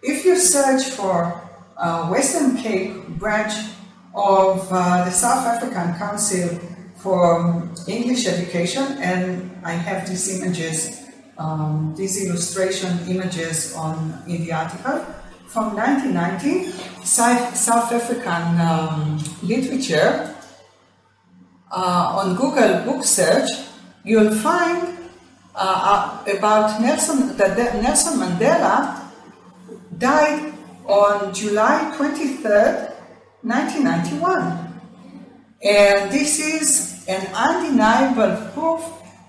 If 0.01 0.23
you 0.23 0.37
search 0.37 0.95
for 0.95 1.41
uh, 1.77 2.07
Western 2.07 2.57
Cape 2.57 3.07
branch 3.19 3.53
of 4.15 4.67
uh, 4.71 5.05
the 5.05 5.11
South 5.11 5.45
African 5.45 5.95
Council 5.95 6.59
for 6.95 7.69
English 7.87 8.27
Education, 8.27 8.83
and 8.99 9.51
I 9.63 9.73
have 9.73 10.07
these 10.07 10.39
images, 10.39 11.03
um, 11.37 11.93
these 11.97 12.25
illustration 12.25 12.97
images 13.07 13.75
on 13.75 14.23
in 14.27 14.45
the 14.45 14.53
article 14.53 15.05
from 15.47 15.75
1990, 15.75 16.69
South, 17.03 17.55
South 17.55 17.91
African 17.91 18.59
um, 18.61 19.19
literature. 19.41 20.35
Uh, 21.71 22.21
on 22.21 22.35
Google 22.35 22.83
Book 22.83 23.03
Search, 23.03 23.49
you'll 24.03 24.33
find 24.33 24.98
uh, 25.59 26.23
uh 26.25 26.37
about 26.37 26.79
Nelson 26.81 27.35
that 27.37 27.57
Nelson 27.83 28.19
Mandela 28.19 28.95
died 29.97 30.53
on 30.87 31.33
July 31.33 31.93
23rd, 31.97 32.95
1991. 33.43 34.81
And 35.61 36.11
this 36.11 36.39
is 36.39 37.03
an 37.07 37.27
undeniable 37.35 38.49
proof 38.53 38.81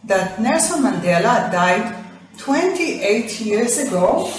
that 0.05 0.41
Nelson 0.41 0.83
Mandela 0.83 1.51
died 1.51 1.97
28 2.39 3.41
years 3.41 3.79
ago 3.79 4.33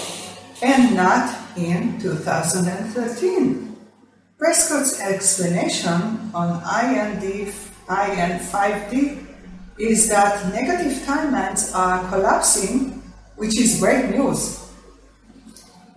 and 0.62 0.96
not 0.96 1.28
in 1.56 2.00
2013. 2.00 3.76
Prescott's 4.38 4.98
explanation 5.00 6.30
on 6.34 6.58
IND, 6.64 7.52
IN5D 7.86 9.31
is 9.78 10.08
that 10.08 10.52
negative 10.52 10.92
timelines 11.04 11.74
are 11.74 12.08
collapsing, 12.08 13.02
which 13.36 13.58
is 13.58 13.80
great 13.80 14.10
news. 14.10 14.60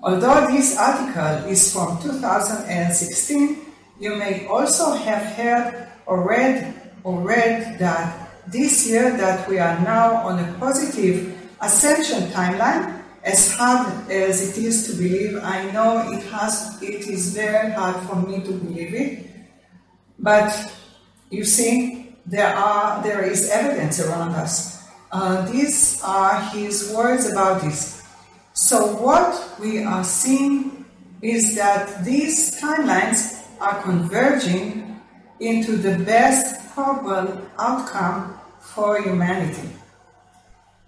Although 0.02 0.48
this 0.48 0.78
article 0.78 1.50
is 1.50 1.74
from 1.74 2.02
2016, 2.02 3.58
you 4.00 4.16
may 4.16 4.46
also 4.48 4.94
have 4.94 5.24
heard 5.36 5.88
or 6.06 6.28
read 6.28 6.74
or 7.04 7.20
read 7.22 7.80
that 7.80 8.30
this 8.48 8.88
year 8.88 9.18
that 9.18 9.50
we 9.50 9.58
are 9.58 9.80
now 9.82 10.16
on 10.28 10.40
a 10.40 10.54
positive 10.60 11.36
ascension 11.62 12.30
timeline 12.30 13.02
as 13.26 13.56
hard 13.56 13.90
as 14.12 14.56
it 14.56 14.64
is 14.64 14.86
to 14.86 14.94
believe, 14.94 15.40
I 15.42 15.72
know 15.72 16.12
it 16.12 16.22
has 16.30 16.78
it 16.82 17.10
is 17.10 17.34
very 17.34 17.72
hard 17.72 17.96
for 18.08 18.16
me 18.18 18.40
to 18.44 18.52
believe 18.52 18.94
it. 18.94 19.26
But 20.20 20.54
you 21.32 21.44
see, 21.44 22.05
there 22.26 22.54
are 22.56 23.04
there 23.04 23.24
is 23.24 23.50
evidence 23.50 24.00
around 24.00 24.34
us. 24.36 24.84
Uh, 25.12 25.46
these 25.52 26.02
are 26.04 26.42
his 26.52 26.92
words 26.96 27.30
about 27.30 27.62
this. 27.62 28.02
So 28.54 28.96
what 28.98 29.60
we 29.60 29.84
are 29.84 30.04
seeing 30.04 30.86
is 31.22 31.56
that 31.56 32.04
these 32.04 32.60
timelines 32.60 33.46
are 33.60 33.82
converging 33.84 35.02
into 35.40 35.78
the 35.78 35.98
best 36.00 36.74
probable 36.74 37.42
outcome 37.60 38.38
for 38.60 39.02
humanity. 39.02 39.70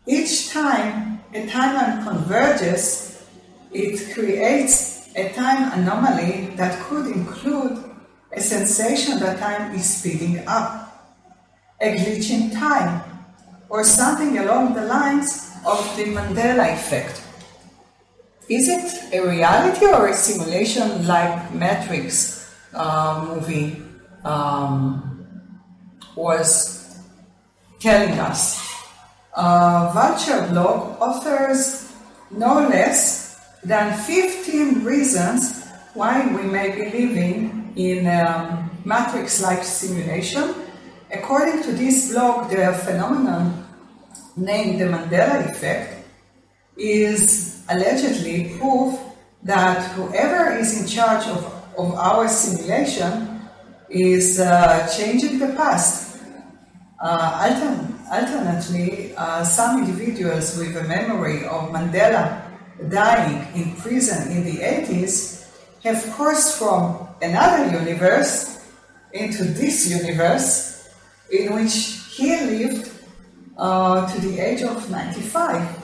Each 0.06 0.50
time 0.50 1.22
a 1.34 1.46
timeline 1.48 2.04
converges, 2.04 3.26
it 3.72 4.14
creates 4.14 5.10
a 5.16 5.30
time 5.34 5.72
anomaly 5.80 6.54
that 6.56 6.80
could 6.86 7.08
include 7.08 7.84
a 8.32 8.42
sensation 8.42 9.20
that 9.20 9.40
time 9.40 9.76
is 9.76 9.98
speeding 9.98 10.48
up, 10.48 10.87
a 11.82 11.96
glitch 11.96 12.30
in 12.30 12.52
time, 12.52 13.02
or 13.70 13.84
something 13.84 14.38
along 14.38 14.74
the 14.74 14.84
lines 14.86 15.52
of 15.66 15.80
the 15.98 16.06
Mandela 16.06 16.74
effect. 16.74 17.22
Is 18.50 18.70
it 18.70 19.14
a 19.14 19.28
reality 19.28 19.86
or 19.86 20.08
a 20.08 20.14
simulation 20.14 21.06
like 21.06 21.54
Matrix 21.54 22.50
uh, 22.74 23.26
movie 23.28 23.82
um, 24.24 25.20
was 26.16 27.02
telling 27.80 28.18
us? 28.20 28.68
uh, 29.38 29.92
Vulture 29.94 30.48
blog 30.50 31.00
offers 31.00 31.94
no 32.32 32.68
less 32.68 33.38
than 33.64 33.98
15 34.00 34.84
reasons 34.84 35.70
why 35.94 36.26
we 36.26 36.44
may 36.44 36.74
be 36.74 36.90
living 36.90 37.74
in 37.76 38.08
a 38.08 38.70
matrix 38.84 39.42
like 39.42 39.64
simulation. 39.64 40.54
According 41.12 41.64
to 41.64 41.72
this 41.72 42.12
blog, 42.12 42.50
the 42.50 42.74
phenomenon 42.84 43.66
named 44.36 44.82
the 44.82 44.86
Mandela 44.86 45.50
effect 45.50 46.04
is 46.76 47.64
allegedly 47.70 48.58
proof 48.60 49.00
that 49.44 49.90
whoever 49.92 50.58
is 50.58 50.82
in 50.82 50.88
charge 50.88 51.26
of, 51.28 51.46
of 51.78 51.96
our 51.96 52.28
simulation 52.28 53.40
is 53.90 54.42
uh, 54.42 54.86
changing 54.98 55.40
the 55.40 55.54
past. 55.56 56.20
Uh, 57.00 57.88
Alternately, 58.10 59.14
uh, 59.18 59.44
some 59.44 59.84
individuals 59.84 60.58
with 60.58 60.76
a 60.78 60.84
memory 60.84 61.44
of 61.46 61.70
Mandela 61.72 62.42
dying 62.90 63.46
in 63.54 63.76
prison 63.76 64.32
in 64.32 64.46
the 64.46 64.60
80s 64.60 65.46
have 65.84 66.02
crossed 66.14 66.58
from 66.58 67.08
another 67.22 67.78
universe 67.78 68.64
into 69.12 69.44
this 69.44 69.90
universe 69.90 70.77
in 71.32 71.54
which 71.54 72.00
he 72.12 72.30
lived 72.36 72.92
uh, 73.58 74.12
to 74.12 74.22
the 74.22 74.40
age 74.40 74.62
of 74.62 74.90
95. 74.90 75.84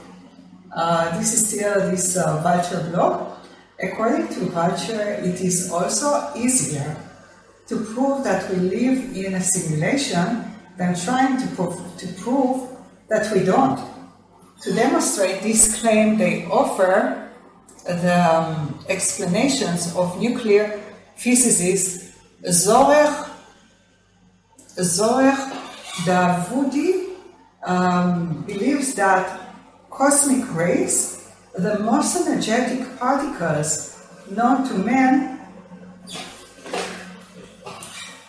Uh, 0.76 1.18
this 1.18 1.34
is 1.34 1.50
still 1.50 1.92
this 1.92 2.18
uh, 2.18 2.42
Vulture 2.42 2.90
blog. 2.92 3.38
According 3.82 4.28
to 4.30 4.40
Vulture, 4.52 5.20
it 5.22 5.42
is 5.42 5.72
also 5.72 6.32
easier 6.36 6.96
to 7.68 7.80
prove 7.94 8.24
that 8.24 8.50
we 8.50 8.58
live 8.58 9.16
in 9.16 9.36
a 9.36 9.42
simulation 9.42 10.46
than 10.78 10.96
trying 10.96 11.38
to 11.38 11.48
prove, 11.56 11.80
to 11.98 12.08
prove 12.22 12.70
that 13.10 13.32
we 13.34 13.44
don't. 13.44 13.80
To 14.62 14.74
demonstrate 14.74 15.42
this 15.42 15.82
claim, 15.82 16.18
they 16.18 16.46
offer 16.46 17.30
the 17.86 18.34
um, 18.34 18.80
explanations 18.88 19.96
of 19.96 20.20
nuclear 20.20 20.80
physicist 21.16 22.14
Zohar, 22.50 23.30
Zohar 24.82 25.38
Davoudi 26.06 27.16
um, 27.64 28.42
believes 28.48 28.96
that 28.96 29.54
cosmic 29.92 30.52
rays, 30.56 31.30
the 31.56 31.78
most 31.80 32.28
energetic 32.28 32.98
particles 32.98 33.96
known 34.32 34.68
to 34.68 34.74
man, 34.74 35.40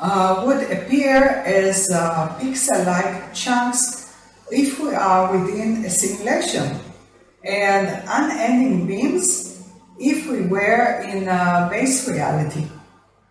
uh, 0.00 0.42
would 0.46 0.70
appear 0.70 1.42
as 1.46 1.90
uh, 1.90 2.36
pixel-like 2.38 3.32
chunks 3.32 4.14
if 4.50 4.78
we 4.78 4.94
are 4.94 5.32
within 5.38 5.82
a 5.86 5.90
simulation, 5.90 6.78
and 7.42 8.02
unending 8.06 8.86
beams 8.86 9.64
if 9.98 10.28
we 10.28 10.42
were 10.42 11.00
in 11.08 11.26
a 11.26 11.68
base 11.70 12.06
reality. 12.06 12.66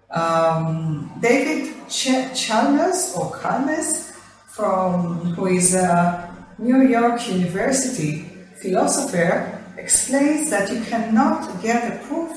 Um, 0.10 1.12
David 1.22 1.74
Ch- 1.94 2.34
Chalmers 2.34 3.14
or 3.16 3.38
Chalmers, 3.40 4.12
from 4.48 5.36
who 5.36 5.46
is 5.46 5.76
a 5.76 6.28
New 6.58 6.82
York 6.88 7.28
University 7.28 8.26
philosopher, 8.62 9.62
explains 9.78 10.50
that 10.50 10.72
you 10.72 10.82
cannot 10.82 11.62
get 11.62 11.80
a 11.94 12.06
proof 12.08 12.32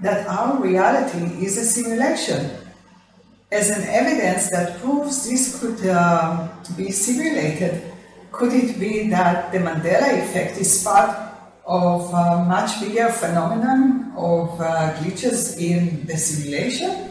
that 0.00 0.26
our 0.26 0.60
reality 0.60 1.24
is 1.44 1.56
a 1.56 1.64
simulation 1.64 2.50
as 3.50 3.70
an 3.70 3.82
evidence 3.88 4.50
that 4.50 4.78
proves 4.80 5.28
this 5.28 5.58
could 5.60 5.86
uh, 5.88 6.48
be 6.76 6.90
simulated, 6.90 7.82
could 8.30 8.52
it 8.52 8.78
be 8.78 9.08
that 9.08 9.50
the 9.52 9.58
Mandela 9.58 10.22
effect 10.22 10.58
is 10.58 10.84
part 10.84 11.16
of 11.66 12.12
a 12.12 12.44
much 12.44 12.80
bigger 12.80 13.08
phenomenon 13.08 14.12
of 14.16 14.60
uh, 14.60 14.92
glitches 14.96 15.58
in 15.58 16.04
the 16.06 16.16
simulation? 16.16 17.07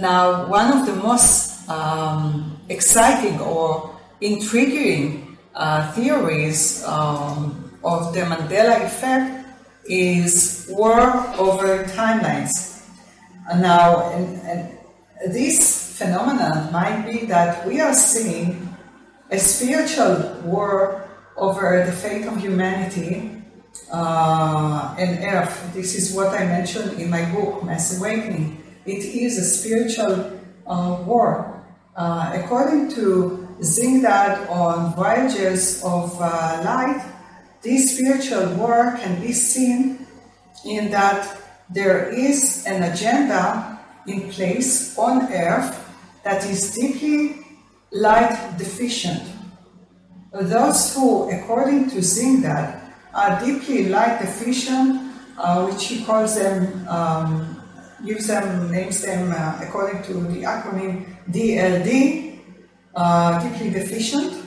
Now, 0.00 0.46
one 0.48 0.72
of 0.72 0.86
the 0.86 0.96
most 0.96 1.68
um, 1.68 2.58
exciting 2.68 3.40
or 3.40 3.94
intriguing 4.20 5.36
uh, 5.54 5.92
theories 5.92 6.82
um, 6.84 7.70
of 7.84 8.14
the 8.14 8.20
Mandela 8.20 8.84
effect 8.86 9.46
is 9.84 10.66
war 10.70 11.02
over 11.36 11.84
timelines. 11.84 12.88
Now, 13.58 14.10
and, 14.12 14.40
and 14.42 14.78
this 15.34 15.98
phenomenon 15.98 16.72
might 16.72 17.04
be 17.04 17.26
that 17.26 17.66
we 17.66 17.80
are 17.80 17.92
seeing 17.92 18.68
a 19.30 19.38
spiritual 19.38 20.40
war 20.44 21.08
over 21.36 21.84
the 21.84 21.92
fate 21.92 22.26
of 22.26 22.38
humanity 22.38 23.42
uh, 23.92 24.94
and 24.98 25.22
earth. 25.24 25.74
This 25.74 25.94
is 25.94 26.14
what 26.14 26.28
I 26.28 26.46
mentioned 26.46 27.00
in 27.00 27.10
my 27.10 27.24
book, 27.32 27.64
Mass 27.64 27.98
Awakening. 27.98 28.61
It 28.84 29.04
is 29.04 29.38
a 29.38 29.44
spiritual 29.44 30.40
uh, 30.66 31.02
war. 31.06 31.62
Uh, 31.94 32.32
according 32.34 32.90
to 32.90 33.48
Zingdad 33.60 34.50
on 34.50 34.94
Voyages 34.96 35.82
of 35.84 36.16
uh, 36.20 36.62
Light, 36.64 37.04
this 37.62 37.96
spiritual 37.96 38.54
war 38.56 38.98
can 39.00 39.20
be 39.20 39.32
seen 39.32 40.06
in 40.64 40.90
that 40.90 41.38
there 41.70 42.08
is 42.08 42.64
an 42.66 42.82
agenda 42.82 43.78
in 44.06 44.28
place 44.30 44.98
on 44.98 45.32
earth 45.32 45.78
that 46.24 46.44
is 46.44 46.74
deeply 46.74 47.36
light 47.92 48.58
deficient. 48.58 49.22
Those 50.32 50.94
who, 50.94 51.30
according 51.30 51.90
to 51.90 51.96
Zingdad, 51.98 52.80
are 53.14 53.40
deeply 53.44 53.88
light 53.88 54.20
deficient, 54.20 55.12
uh, 55.38 55.66
which 55.66 55.86
he 55.86 56.04
calls 56.04 56.36
them, 56.36 56.88
um, 56.88 57.51
gives 58.04 58.26
them, 58.26 58.70
names 58.70 59.02
them 59.02 59.32
uh, 59.32 59.58
according 59.62 60.02
to 60.04 60.14
the 60.14 60.42
acronym 60.42 61.06
DLD, 61.30 62.38
uh, 62.94 63.42
deeply 63.42 63.70
deficient, 63.70 64.46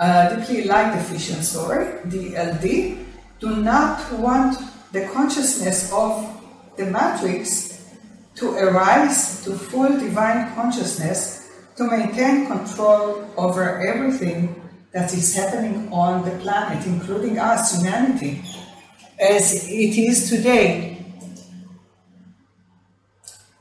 uh, 0.00 0.34
deeply 0.34 0.64
light 0.64 0.94
deficient, 0.94 1.44
sorry, 1.44 1.84
DLD, 2.08 3.04
do 3.38 3.56
not 3.56 4.12
want 4.18 4.58
the 4.92 5.06
consciousness 5.12 5.92
of 5.92 6.26
the 6.76 6.86
matrix 6.86 7.94
to 8.34 8.52
arise 8.52 9.44
to 9.44 9.52
full 9.52 9.98
divine 9.98 10.54
consciousness 10.54 11.50
to 11.76 11.84
maintain 11.84 12.46
control 12.46 13.24
over 13.36 13.80
everything 13.80 14.54
that 14.92 15.12
is 15.12 15.34
happening 15.34 15.88
on 15.92 16.24
the 16.24 16.30
planet, 16.38 16.84
including 16.86 17.38
us, 17.38 17.76
humanity, 17.76 18.42
as 19.18 19.68
it 19.68 19.96
is 19.96 20.28
today. 20.28 20.99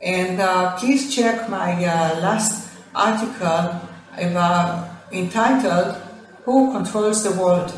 And 0.02 0.39
uh, 0.39 0.78
please 0.78 1.14
check 1.14 1.50
my 1.50 1.74
uh, 1.74 2.20
last 2.22 2.72
article 2.95 3.82
about, 4.18 4.89
entitled 5.12 5.95
Who 6.45 6.72
Controls 6.72 7.24
the 7.24 7.32
World, 7.39 7.72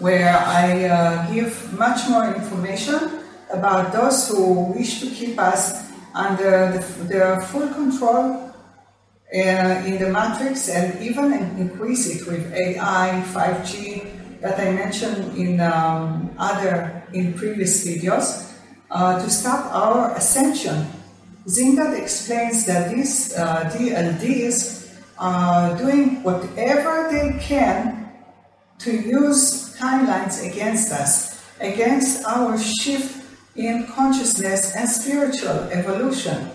where 0.00 0.36
I 0.36 0.84
uh, 0.84 1.32
give 1.32 1.72
much 1.78 2.08
more 2.08 2.34
information 2.34 3.22
about 3.52 3.92
those 3.92 4.28
who 4.28 4.72
wish 4.72 5.00
to 5.00 5.06
keep 5.06 5.38
us 5.38 5.86
under 6.14 6.72
the, 6.72 7.04
their 7.04 7.40
full 7.42 7.68
control 7.68 8.52
uh, 9.32 9.38
in 9.86 9.98
the 9.98 10.10
matrix 10.10 10.68
and 10.68 11.00
even 11.00 11.32
increase 11.58 12.08
it 12.08 12.26
with 12.26 12.52
AI, 12.52 13.22
5G 13.32 14.40
that 14.40 14.58
I 14.58 14.72
mentioned 14.72 15.36
in 15.36 15.60
um, 15.60 16.34
other 16.38 17.04
in 17.12 17.34
previous 17.34 17.86
videos 17.86 18.52
uh, 18.90 19.22
to 19.22 19.30
stop 19.30 19.72
our 19.72 20.16
ascension. 20.16 20.86
Zingdad 21.46 21.96
explains 21.96 22.66
that 22.66 22.92
these 22.92 23.32
uh, 23.34 23.70
DLDs 23.70 24.90
are 25.16 25.78
doing 25.78 26.20
whatever 26.24 27.08
they 27.10 27.38
can 27.38 28.10
to 28.80 28.90
use 28.90 29.76
timelines 29.78 30.42
against 30.44 30.90
us, 30.90 31.46
against 31.60 32.24
our 32.26 32.58
shift 32.58 33.24
in 33.54 33.86
consciousness 33.86 34.74
and 34.74 34.88
spiritual 34.88 35.70
evolution. 35.70 36.50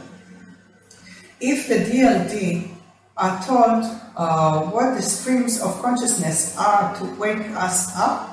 If 1.40 1.70
the 1.70 1.86
DLD 1.88 2.70
are 3.16 3.42
told 3.44 3.86
uh, 4.18 4.62
what 4.72 4.96
the 4.96 5.02
streams 5.02 5.62
of 5.62 5.82
consciousness 5.82 6.58
are 6.58 6.94
to 6.98 7.06
wake 7.16 7.48
us 7.56 7.96
up, 7.98 8.28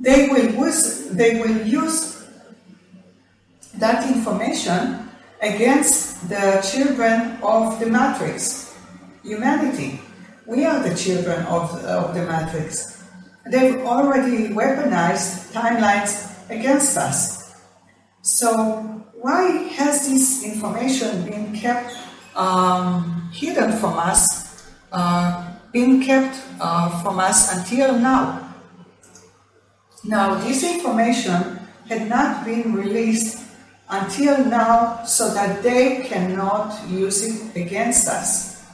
they 0.00 0.28
will 0.28 0.66
use, 0.66 1.08
they 1.10 1.40
will 1.40 1.64
use 1.64 2.26
that 3.74 4.04
information 4.10 5.08
against 5.42 6.28
the 6.28 6.62
children 6.62 7.36
of 7.42 7.78
the 7.80 7.86
matrix, 7.86 8.74
humanity. 9.24 10.00
We 10.46 10.64
are 10.64 10.80
the 10.80 10.94
children 10.94 11.44
of, 11.46 11.74
of 11.84 12.14
the 12.14 12.24
matrix. 12.24 13.02
They've 13.50 13.80
already 13.84 14.54
weaponized 14.54 15.52
timelines 15.52 16.30
against 16.48 16.96
us. 16.96 17.54
So 18.22 19.02
why 19.18 19.68
has 19.74 20.08
this 20.08 20.44
information 20.44 21.26
been 21.26 21.54
kept 21.54 21.92
um, 22.36 23.30
hidden 23.32 23.72
from 23.78 23.98
us, 23.98 24.70
uh, 24.92 25.58
been 25.72 26.02
kept 26.02 26.38
uh, 26.60 27.02
from 27.02 27.18
us 27.18 27.52
until 27.52 27.98
now? 27.98 28.54
Now, 30.04 30.34
this 30.34 30.62
information 30.62 31.58
had 31.88 32.08
not 32.08 32.44
been 32.44 32.74
released 32.74 33.41
until 33.92 34.44
now 34.46 35.04
so 35.04 35.34
that 35.34 35.62
they 35.62 36.00
cannot 36.08 36.72
use 36.88 37.22
it 37.28 37.54
against 37.54 38.08
us. 38.08 38.64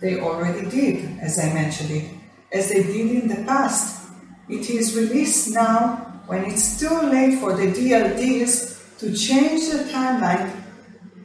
They 0.00 0.20
already 0.20 0.70
did, 0.70 1.18
as 1.18 1.38
I 1.38 1.52
mentioned 1.52 1.90
it, 1.90 2.04
as 2.52 2.68
they 2.68 2.84
did 2.84 3.22
in 3.22 3.28
the 3.28 3.42
past. 3.44 4.08
It 4.48 4.70
is 4.70 4.96
released 4.96 5.52
now 5.52 6.22
when 6.26 6.44
it's 6.44 6.78
too 6.78 6.94
late 7.10 7.40
for 7.40 7.54
the 7.54 7.66
DLDs 7.66 8.98
to 8.98 9.12
change 9.12 9.68
the 9.68 9.90
timeline 9.90 10.54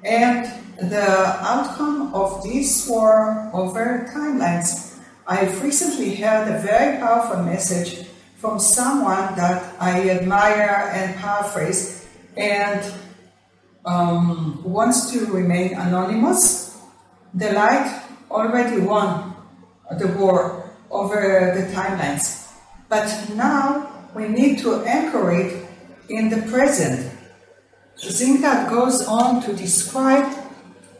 and 0.04 0.50
the 0.90 1.06
outcome 1.46 2.14
of 2.16 2.44
this 2.44 2.90
war 2.90 3.52
over 3.54 4.10
timelines. 4.12 4.98
I've 5.28 5.62
recently 5.62 6.16
heard 6.16 6.48
a 6.48 6.60
very 6.60 6.98
powerful 6.98 7.44
message 7.44 8.08
from 8.38 8.58
someone 8.58 9.36
that 9.36 9.76
I 9.80 10.10
admire 10.10 10.90
and 10.92 11.16
paraphrase 11.18 12.08
and 12.36 12.82
um, 13.86 14.62
wants 14.64 15.12
to 15.12 15.26
remain 15.28 15.74
anonymous. 15.74 16.78
The 17.34 17.52
light 17.54 18.02
already 18.30 18.82
won 18.82 19.36
the 19.98 20.08
war 20.08 20.70
over 20.90 21.54
the 21.56 21.74
timelines, 21.74 22.52
but 22.90 23.08
now 23.36 23.92
we 24.16 24.28
need 24.28 24.60
to 24.60 24.84
anchor 24.84 25.32
it 25.32 25.66
in 26.10 26.30
the 26.30 26.42
present 26.50 27.12
Zingdad 28.10 28.70
goes 28.70 29.06
on 29.06 29.42
to 29.44 29.54
describe 29.54 30.26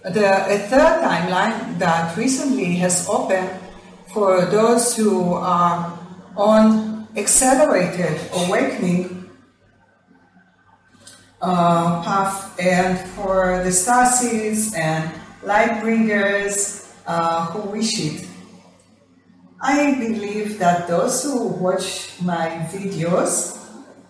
the, 0.04 0.54
a 0.54 0.58
third 0.70 1.02
timeline 1.02 1.80
that 1.80 2.16
recently 2.16 2.76
has 2.76 3.08
opened 3.10 3.50
for 4.14 4.46
those 4.46 4.96
who 4.96 5.34
are 5.34 5.98
on 6.36 7.08
accelerated 7.16 8.20
awakening 8.34 9.21
uh, 11.42 12.04
path 12.04 12.60
and 12.60 12.98
for 13.12 13.62
the 13.64 13.72
stars 13.72 14.74
and 14.76 15.12
light 15.44 15.82
bringers 15.82 16.94
uh, 17.08 17.46
who 17.48 17.72
wish 17.72 18.00
it. 18.00 18.28
I 19.62 19.96
believe 19.96 20.58
that 20.60 20.88
those 20.88 21.24
who 21.24 21.48
watch 21.48 22.20
my 22.22 22.50
videos 22.74 23.58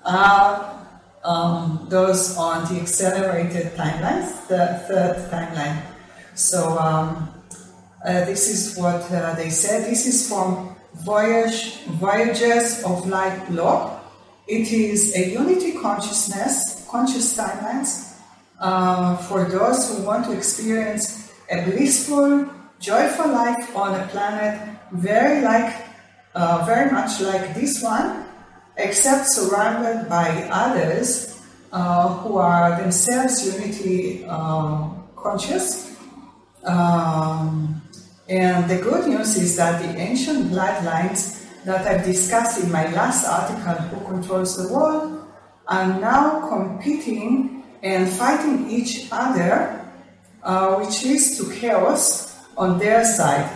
are 0.06 0.82
um, 1.24 1.88
those 1.90 2.38
on 2.38 2.74
the 2.74 2.82
accelerated 2.82 3.74
timelines, 3.76 4.48
the 4.48 4.82
third 4.88 5.30
timeline. 5.30 5.82
So 6.36 6.78
um, 6.80 7.30
uh, 8.06 8.26
this 8.26 8.48
is 8.48 8.78
what 8.78 9.02
uh, 9.12 9.36
they 9.36 9.50
said. 9.50 9.90
This 9.90 10.08
is 10.08 10.28
from 10.28 10.76
Voyage, 11.04 11.84
Voyages 12.00 12.84
of 12.84 13.08
Light 13.08 13.48
blog. 13.50 14.00
It 14.48 14.72
is 14.72 15.16
a 15.16 15.32
unity 15.32 15.74
consciousness, 15.74 16.71
conscious 16.92 17.38
timelines 17.38 18.20
uh, 18.60 19.16
for 19.18 19.46
those 19.46 19.90
who 19.90 20.04
want 20.04 20.26
to 20.26 20.34
experience 20.34 21.32
a 21.50 21.64
blissful, 21.64 22.50
joyful 22.80 23.30
life 23.32 23.76
on 23.76 24.00
a 24.00 24.08
planet 24.08 24.78
very 24.92 25.42
like, 25.42 25.74
uh, 26.36 26.64
very 26.66 26.92
much 26.92 27.22
like 27.22 27.56
this 27.56 27.82
one, 27.82 28.26
except 28.78 29.28
surrounded 29.28 30.10
by 30.10 30.28
others 30.52 31.42
uh, 31.72 32.10
who 32.20 32.38
are 32.38 32.78
themselves 32.82 33.46
unity 33.46 34.26
um, 34.26 35.08
conscious. 35.16 35.96
Um, 36.64 37.82
and 38.28 38.70
the 38.70 38.78
good 38.78 39.08
news 39.08 39.36
is 39.38 39.56
that 39.58 39.82
the 39.82 40.00
ancient 40.00 40.52
bloodlines 40.52 41.42
that 41.66 41.88
I've 41.88 42.06
discussed 42.06 42.64
in 42.64 42.72
my 42.72 42.92
last 42.94 43.26
article, 43.28 43.74
Who 43.88 44.06
Controls 44.06 44.58
the 44.58 44.74
World, 44.74 45.21
are 45.72 45.88
now 46.02 46.50
competing 46.50 47.64
and 47.82 48.10
fighting 48.10 48.70
each 48.70 49.08
other, 49.10 49.80
uh, 50.44 50.76
which 50.76 51.06
leads 51.06 51.38
to 51.38 51.50
chaos 51.54 52.36
on 52.58 52.78
their 52.78 53.06
side. 53.06 53.50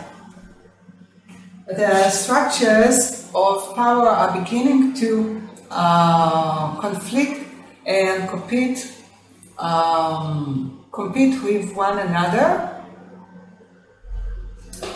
The 1.67 2.09
structures 2.09 3.29
of 3.35 3.75
power 3.75 4.07
are 4.07 4.39
beginning 4.39 4.93
to 4.95 5.41
uh, 5.69 6.79
conflict 6.79 7.51
and 7.85 8.29
compete, 8.29 8.95
um, 9.59 10.85
compete 10.93 11.43
with 11.43 11.75
one 11.75 11.99
another. 11.99 12.71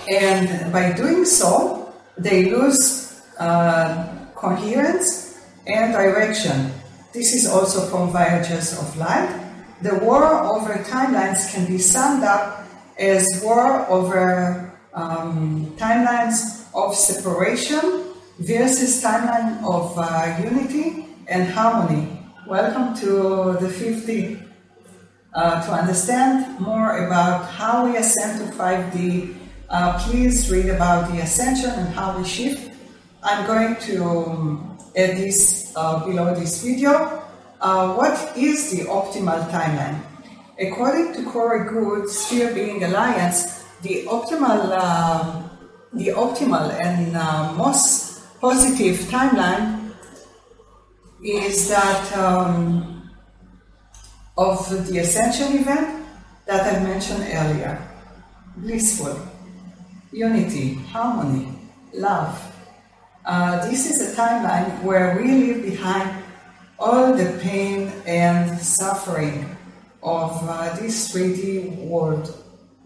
And 0.10 0.72
by 0.72 0.94
doing 0.94 1.26
so, 1.26 1.94
they 2.18 2.50
lose 2.50 3.22
uh, 3.38 4.08
coherence 4.36 5.38
and 5.68 5.92
direction. 5.92 6.79
This 7.12 7.34
is 7.34 7.50
also 7.50 7.90
from 7.90 8.12
Voyages 8.12 8.78
of 8.78 8.96
Light. 8.96 9.34
The 9.82 9.96
war 9.96 10.30
over 10.46 10.76
timelines 10.86 11.52
can 11.52 11.66
be 11.66 11.80
summed 11.80 12.24
up 12.24 12.68
as 13.00 13.26
war 13.44 13.90
over 13.90 14.78
um, 14.94 15.74
timelines 15.78 16.70
of 16.76 16.94
separation 16.94 18.14
versus 18.38 19.02
timeline 19.02 19.58
of 19.66 19.98
uh, 19.98 20.38
unity 20.44 21.08
and 21.26 21.50
harmony. 21.50 22.22
Welcome 22.48 22.94
to 23.02 23.58
the 23.60 23.70
50. 23.70 24.38
Uh, 25.34 25.66
to 25.66 25.72
understand 25.72 26.60
more 26.60 27.08
about 27.08 27.50
how 27.50 27.86
we 27.86 27.98
ascend 27.98 28.38
to 28.38 28.56
5D, 28.56 29.36
uh, 29.70 29.98
please 30.06 30.52
read 30.52 30.70
about 30.70 31.12
the 31.12 31.22
ascension 31.22 31.72
and 31.72 31.90
how 31.90 32.16
we 32.16 32.24
shift. 32.24 32.72
I'm 33.24 33.48
going 33.48 33.78
to 33.78 34.06
um, 34.06 34.79
add 34.96 35.18
this 35.18 35.72
uh, 35.76 36.06
below 36.06 36.36
this 36.36 36.64
video. 36.64 37.24
Uh, 37.62 37.94
what 37.94 38.38
is 38.38 38.72
the 38.72 38.86
optimal 38.86 39.50
timeline? 39.50 40.00
According 40.60 41.14
to 41.14 41.30
Corey 41.30 41.70
Goode, 41.70 42.10
Sphere 42.10 42.54
Being 42.54 42.84
Alliance, 42.84 43.64
the 43.82 44.06
optimal, 44.06 44.72
uh, 44.72 45.44
the 45.94 46.08
optimal 46.08 46.72
and 46.80 47.16
uh, 47.16 47.54
most 47.54 48.40
positive 48.40 48.98
timeline 49.08 49.92
is 51.24 51.70
that 51.70 52.18
um, 52.18 53.10
of 54.38 54.88
the 54.88 55.00
ascension 55.00 55.60
event 55.60 56.06
that 56.46 56.76
I 56.76 56.80
mentioned 56.84 57.26
earlier. 57.32 57.78
Blissful, 58.58 59.20
unity, 60.12 60.76
harmony, 60.92 61.54
love. 61.94 62.36
Uh, 63.30 63.64
this 63.70 63.86
is 63.86 64.02
a 64.02 64.16
timeline 64.20 64.82
where 64.82 65.16
we 65.16 65.30
leave 65.30 65.62
behind 65.62 66.10
all 66.80 67.14
the 67.14 67.38
pain 67.44 67.94
and 68.08 68.60
suffering 68.60 69.46
of 70.02 70.32
uh, 70.50 70.76
this 70.78 71.14
3D 71.14 71.78
world. 71.86 72.26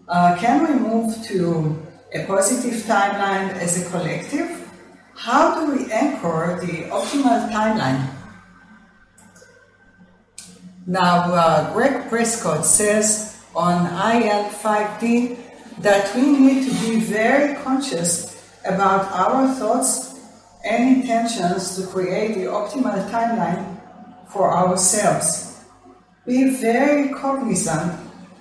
Uh, 0.06 0.36
can 0.38 0.68
we 0.68 0.74
move 0.78 1.16
to 1.24 1.80
a 2.12 2.26
positive 2.26 2.74
timeline 2.82 3.56
as 3.56 3.80
a 3.80 3.90
collective? 3.90 4.68
How 5.16 5.64
do 5.64 5.72
we 5.72 5.90
anchor 5.90 6.60
the 6.60 6.92
optimal 6.92 7.48
timeline? 7.48 8.06
Now, 10.86 11.32
uh, 11.32 11.72
Greg 11.72 12.10
Prescott 12.10 12.66
says 12.66 13.40
on 13.56 13.86
IN5D 13.88 15.38
that 15.78 16.14
we 16.14 16.36
need 16.36 16.68
to 16.68 16.74
be 16.84 17.00
very 17.00 17.54
conscious 17.64 18.36
about 18.66 19.10
our 19.10 19.48
thoughts 19.54 20.13
and 20.64 20.96
intentions 20.96 21.76
to 21.76 21.86
create 21.86 22.34
the 22.34 22.46
optimal 22.46 22.96
timeline 23.10 23.80
for 24.28 24.52
ourselves. 24.52 25.64
Be 26.26 26.56
very 26.56 27.10
cognizant 27.10 27.92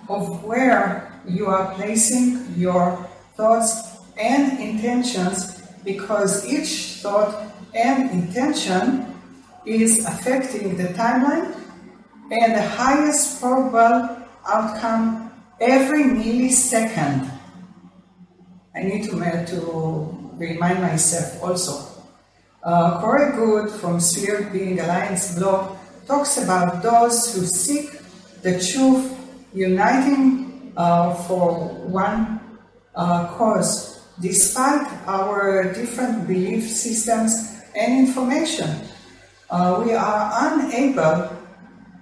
of 0.08 0.44
where 0.44 1.12
you 1.28 1.48
are 1.48 1.74
placing 1.76 2.54
your 2.56 2.98
thoughts 3.36 3.98
and 4.18 4.60
intentions 4.60 5.62
because 5.84 6.48
each 6.48 7.02
thought 7.02 7.44
and 7.76 8.10
intention 8.12 9.14
is 9.66 10.06
affecting 10.06 10.78
the 10.78 10.90
timeline 10.96 11.56
and 12.32 12.56
the 12.56 12.62
highest 12.62 13.42
probable 13.42 14.18
outcome 14.48 15.32
every 15.60 16.04
millisecond. 16.04 17.30
I 18.76 18.84
need 18.84 19.04
to, 19.10 19.20
uh, 19.22 19.46
to 19.46 20.32
remind 20.38 20.82
myself 20.82 21.44
also. 21.44 21.93
Uh, 22.64 23.02
Corey 23.02 23.32
Goode 23.34 23.70
from 23.70 24.00
Sphere 24.00 24.50
Being 24.52 24.80
Alliance 24.80 25.36
blog 25.36 25.78
talks 26.08 26.38
about 26.38 26.82
those 26.82 27.36
who 27.36 27.46
seek 27.46 27.92
the 28.42 28.60
truth, 28.60 29.12
uniting 29.54 30.72
uh, 30.78 31.14
for 31.28 31.70
one 31.86 32.40
uh, 32.96 33.28
cause, 33.36 34.02
despite 34.22 34.88
our 35.08 35.74
different 35.74 36.28
belief 36.28 36.64
systems 36.64 37.62
and 37.76 38.08
information. 38.08 38.70
Uh, 39.50 39.84
we 39.86 39.94
are 39.94 40.32
unable 40.54 41.30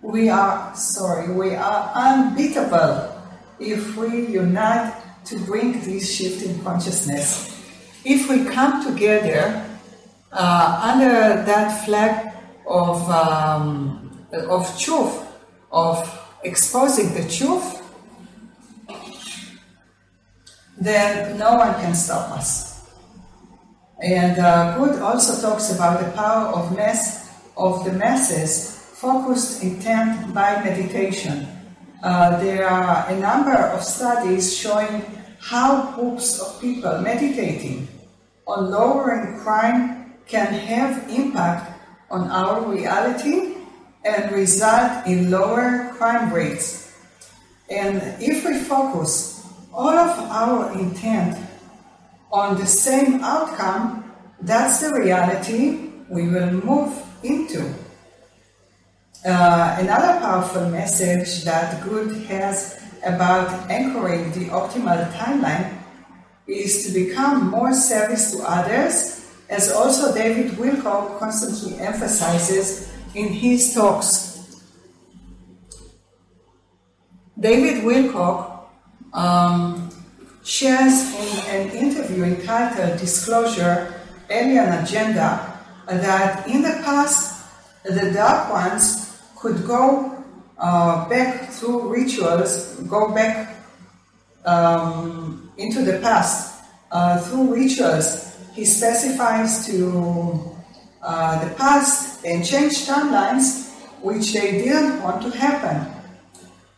we 0.02 0.30
are, 0.30 0.76
sorry, 0.76 1.32
we 1.32 1.54
are 1.54 1.92
unbeatable 1.94 3.22
if 3.60 3.96
we 3.96 4.26
unite 4.28 4.96
to 5.26 5.38
bring 5.40 5.80
this 5.82 6.12
shift 6.12 6.44
in 6.44 6.60
consciousness. 6.64 7.54
If 8.04 8.28
we 8.28 8.44
come 8.46 8.84
together 8.84 9.64
under 10.32 11.44
that 11.46 11.86
flag 11.86 12.34
of, 12.66 13.10
um, 13.10 14.26
of 14.32 14.80
truth, 14.80 15.26
of 15.72 15.98
exposing 16.44 17.14
the 17.14 17.28
truth, 17.30 17.82
then 20.80 21.38
no 21.38 21.56
one 21.56 21.74
can 21.76 21.94
stop 21.94 22.32
us. 22.32 22.90
And 24.02 24.40
uh, 24.40 24.78
Goode 24.78 25.00
also 25.00 25.40
talks 25.48 25.72
about 25.76 26.04
the 26.04 26.12
power 26.12 26.48
of 26.48 26.76
mass 26.76 27.22
of 27.56 27.86
the 27.86 27.94
masses 27.94 28.82
focused 28.96 29.62
intent 29.62 30.34
by 30.34 30.64
meditation. 30.64 31.48
Uh, 32.02 32.40
there 32.40 32.68
are 32.68 33.06
a 33.10 33.20
number 33.20 33.54
of 33.54 33.84
studies 33.84 34.58
showing 34.58 35.06
how 35.40 35.92
groups 35.94 36.40
of 36.40 36.60
people 36.60 36.98
meditating 37.02 37.88
on 38.48 38.72
lowering 38.72 39.40
crime 39.40 40.01
can 40.32 40.54
have 40.54 41.10
impact 41.12 41.78
on 42.10 42.32
our 42.32 42.64
reality 42.64 43.58
and 44.04 44.32
result 44.32 45.06
in 45.06 45.30
lower 45.30 45.92
crime 45.98 46.34
rates. 46.34 46.96
And 47.70 48.02
if 48.20 48.46
we 48.46 48.58
focus 48.58 49.46
all 49.74 49.92
of 49.92 50.18
our 50.32 50.72
intent 50.80 51.38
on 52.32 52.58
the 52.58 52.66
same 52.66 53.22
outcome, 53.22 54.04
that's 54.42 54.80
the 54.80 54.94
reality 54.96 55.92
we 56.10 56.28
will 56.28 56.52
move 56.52 56.96
into. 57.24 57.74
Uh, 59.24 59.78
another 59.80 60.20
powerful 60.20 60.68
message 60.70 61.44
that 61.44 61.84
Goode 61.84 62.26
has 62.26 62.82
about 63.06 63.70
anchoring 63.70 64.32
the 64.32 64.46
optimal 64.50 65.12
timeline 65.14 65.78
is 66.48 66.86
to 66.86 66.92
become 66.92 67.52
more 67.52 67.74
service 67.74 68.32
to 68.32 68.44
others, 68.44 69.21
as 69.52 69.70
also 69.70 70.14
David 70.14 70.52
Wilcock 70.52 71.20
constantly 71.20 71.78
emphasizes 71.78 72.90
in 73.14 73.28
his 73.28 73.74
talks. 73.74 74.64
David 77.38 77.84
Wilcock 77.84 78.70
um, 79.14 79.92
shares 80.44 81.14
in 81.14 81.30
an 81.52 81.70
interview 81.76 82.24
entitled 82.24 82.98
Disclosure 82.98 83.94
Alien 84.30 84.72
Agenda 84.72 85.60
that 85.88 86.48
in 86.48 86.62
the 86.62 86.80
past, 86.86 87.44
the 87.84 88.12
Dark 88.14 88.54
Ones 88.54 89.20
could 89.36 89.66
go 89.68 90.24
uh, 90.58 91.10
back 91.10 91.50
through 91.50 91.92
rituals, 91.92 92.76
go 92.88 93.14
back 93.14 93.58
um, 94.46 95.52
into 95.58 95.84
the 95.84 96.00
past 96.00 96.64
uh, 96.92 97.20
through 97.20 97.54
rituals. 97.54 98.31
He 98.54 98.66
specifies 98.66 99.66
to 99.68 100.52
uh, 101.02 101.44
the 101.44 101.56
past 101.56 102.26
and 102.26 102.46
change 102.46 102.86
timelines 102.86 103.72
which 104.02 104.34
they 104.34 104.64
didn't 104.64 105.02
want 105.02 105.22
to 105.24 105.30
happen. 105.38 105.88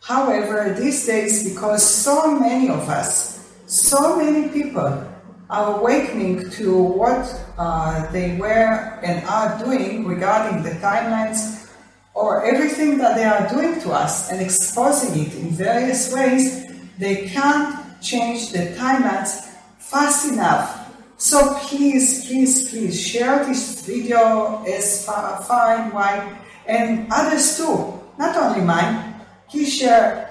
However, 0.02 0.76
these 0.78 1.06
days, 1.06 1.48
because 1.52 1.82
so 1.82 2.38
many 2.38 2.68
of 2.68 2.88
us, 2.88 3.52
so 3.66 4.16
many 4.16 4.48
people 4.50 5.02
are 5.50 5.78
awakening 5.78 6.50
to 6.50 6.76
what 6.76 7.24
uh, 7.58 8.10
they 8.12 8.36
were 8.36 9.00
and 9.02 9.26
are 9.26 9.58
doing 9.64 10.06
regarding 10.06 10.62
the 10.62 10.70
timelines 10.80 11.70
or 12.14 12.44
everything 12.44 12.98
that 12.98 13.16
they 13.16 13.24
are 13.24 13.48
doing 13.48 13.80
to 13.80 13.90
us 13.90 14.30
and 14.30 14.40
exposing 14.40 15.26
it 15.26 15.34
in 15.34 15.50
various 15.50 16.12
ways, 16.14 16.66
they 16.98 17.26
can't 17.28 18.00
change 18.00 18.52
the 18.52 18.74
timelines 18.78 19.50
fast 19.78 20.30
enough. 20.30 20.83
So 21.24 21.54
please, 21.54 22.26
please, 22.26 22.68
please 22.68 23.00
share 23.00 23.46
this 23.46 23.80
video 23.80 24.62
as 24.68 25.06
far, 25.06 25.72
and 25.72 25.90
wide, 25.90 26.36
and 26.66 27.08
others 27.10 27.56
too, 27.56 27.98
not 28.18 28.36
only 28.36 28.60
mine, 28.60 29.24
please 29.48 29.72
share. 29.72 30.28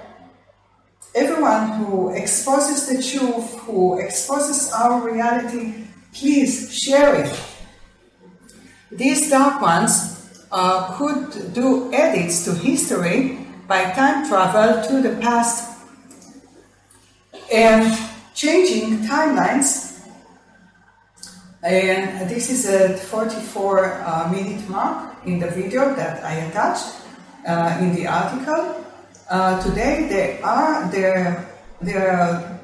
Everyone 1.15 1.81
who 1.81 2.09
exposes 2.13 2.85
the 2.85 3.01
truth, 3.01 3.57
who 3.65 3.97
exposes 3.97 4.71
our 4.71 5.01
reality, 5.01 5.73
please 6.13 6.71
share 6.71 7.25
it. 7.25 7.41
These 8.91 9.31
dark 9.31 9.63
ones 9.63 10.45
uh, 10.51 10.95
could 10.95 11.55
do 11.55 11.91
edits 11.91 12.45
to 12.45 12.53
history 12.53 13.39
by 13.67 13.89
time 13.97 14.29
travel 14.29 14.87
to 14.89 15.01
the 15.01 15.17
past 15.19 15.75
and 17.51 17.97
changing 18.35 18.99
timelines. 19.09 19.92
And 21.63 22.29
this 22.29 22.49
is 22.49 22.67
a 22.67 22.97
44 22.97 24.03
uh, 24.03 24.29
minute 24.29 24.67
mark 24.67 25.15
in 25.25 25.39
the 25.39 25.47
video 25.47 25.95
that 25.95 26.21
I 26.21 26.33
attached 26.51 26.91
uh, 27.47 27.77
in 27.79 27.95
the 27.95 28.05
article. 28.05 28.83
Uh, 29.29 29.63
today 29.63 30.07
there 30.09 30.43
are 30.43 30.91
there 30.91 31.47
there 31.79 32.59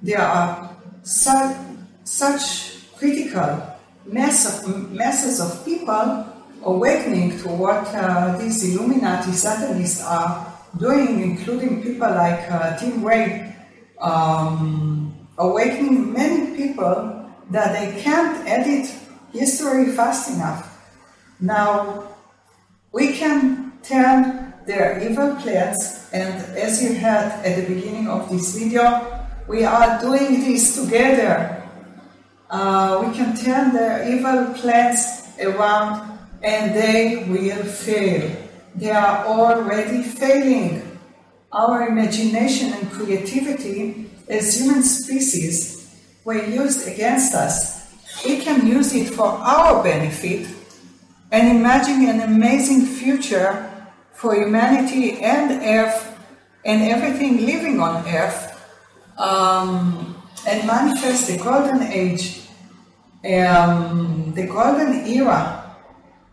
there 0.00 0.22
are 0.22 0.74
such 1.02 1.56
such 2.04 2.88
critical 2.96 3.60
mass 4.06 4.64
of 4.64 4.92
masses 4.92 5.44
of 5.44 5.62
people 5.66 6.24
awakening 6.64 7.36
to 7.44 7.48
what 7.48 7.84
uh, 7.92 8.38
these 8.38 8.64
Illuminati 8.64 9.32
Satanists 9.32 10.02
are 10.02 10.48
doing, 10.78 11.20
including 11.20 11.82
people 11.82 12.08
like 12.08 12.50
uh, 12.50 12.78
Tim 12.78 13.04
Ray, 13.04 13.54
um, 14.00 15.12
awakening 15.36 16.14
many 16.14 16.56
people 16.56 17.17
that 17.50 17.72
they 17.72 18.00
can't 18.02 18.46
edit 18.46 18.90
history 19.32 19.92
fast 19.92 20.30
enough. 20.30 20.64
Now, 21.40 22.08
we 22.92 23.12
can 23.12 23.72
turn 23.82 24.52
their 24.66 25.00
evil 25.00 25.36
plans, 25.36 26.08
and 26.12 26.34
as 26.56 26.82
you 26.82 26.94
heard 26.94 27.32
at 27.44 27.56
the 27.56 27.74
beginning 27.74 28.08
of 28.08 28.28
this 28.28 28.58
video, 28.58 29.24
we 29.46 29.64
are 29.64 30.00
doing 30.00 30.44
this 30.44 30.76
together. 30.76 31.62
Uh, 32.50 33.04
we 33.06 33.16
can 33.16 33.36
turn 33.36 33.72
their 33.72 34.08
evil 34.08 34.52
plans 34.54 35.22
around, 35.40 36.18
and 36.42 36.74
they 36.74 37.24
will 37.28 37.64
fail. 37.64 38.30
They 38.74 38.90
are 38.90 39.26
already 39.26 40.02
failing. 40.02 40.98
Our 41.50 41.88
imagination 41.88 42.74
and 42.74 42.90
creativity 42.90 44.10
as 44.28 44.60
human 44.60 44.82
species 44.82 45.77
were 46.24 46.44
used 46.44 46.86
against 46.86 47.34
us. 47.34 47.92
We 48.24 48.38
can 48.38 48.66
use 48.66 48.94
it 48.94 49.14
for 49.14 49.26
our 49.26 49.82
benefit 49.82 50.48
and 51.30 51.56
imagine 51.56 52.08
an 52.08 52.20
amazing 52.20 52.86
future 52.86 53.70
for 54.12 54.34
humanity 54.34 55.20
and 55.20 55.62
Earth 55.62 56.18
and 56.64 56.82
everything 56.82 57.46
living 57.46 57.80
on 57.80 58.04
Earth 58.08 58.58
um, 59.18 60.16
and 60.46 60.66
manifest 60.66 61.28
the 61.28 61.38
golden 61.38 61.82
age, 61.82 62.42
um, 63.24 64.32
the 64.34 64.46
golden 64.46 65.06
era, 65.06 65.76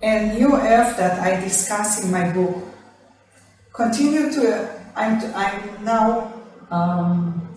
and 0.02 0.38
new 0.38 0.56
Earth 0.56 0.98
that 0.98 1.20
I 1.20 1.40
discuss 1.42 2.04
in 2.04 2.12
my 2.12 2.32
book. 2.32 2.64
Continue 3.74 4.32
to, 4.32 4.70
I'm, 4.96 5.22
I'm 5.36 5.84
now 5.84 6.34
um, 6.72 7.54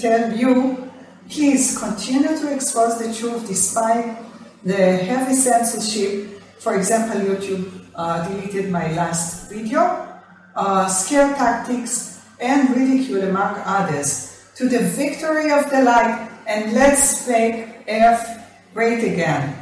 tell 0.00 0.36
you, 0.36 0.85
please 1.28 1.78
continue 1.78 2.28
to 2.38 2.54
expose 2.54 2.98
the 2.98 3.12
truth 3.14 3.46
despite 3.46 4.18
the 4.64 4.96
heavy 4.96 5.34
censorship. 5.34 6.40
For 6.58 6.76
example, 6.76 7.20
YouTube 7.20 7.70
uh, 7.94 8.26
deleted 8.28 8.70
my 8.70 8.92
last 8.92 9.48
video, 9.48 10.06
uh, 10.54 10.88
scare 10.88 11.34
tactics, 11.34 12.20
and 12.40 12.70
ridicule 12.70 13.22
among 13.28 13.56
others. 13.64 14.32
To 14.56 14.68
the 14.68 14.80
victory 14.80 15.52
of 15.52 15.70
the 15.70 15.82
light, 15.82 16.30
and 16.46 16.72
let's 16.72 17.28
make 17.28 17.68
Earth 17.88 18.24
great 18.72 19.04
again. 19.04 19.54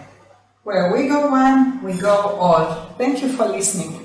Where 0.63 0.93
we 0.93 1.09
go 1.09 1.31
one, 1.31 1.83
we 1.83 1.95
go 1.95 2.15
all. 2.15 2.95
Thank 2.97 3.23
you 3.23 3.29
for 3.33 3.47
listening. 3.47 4.04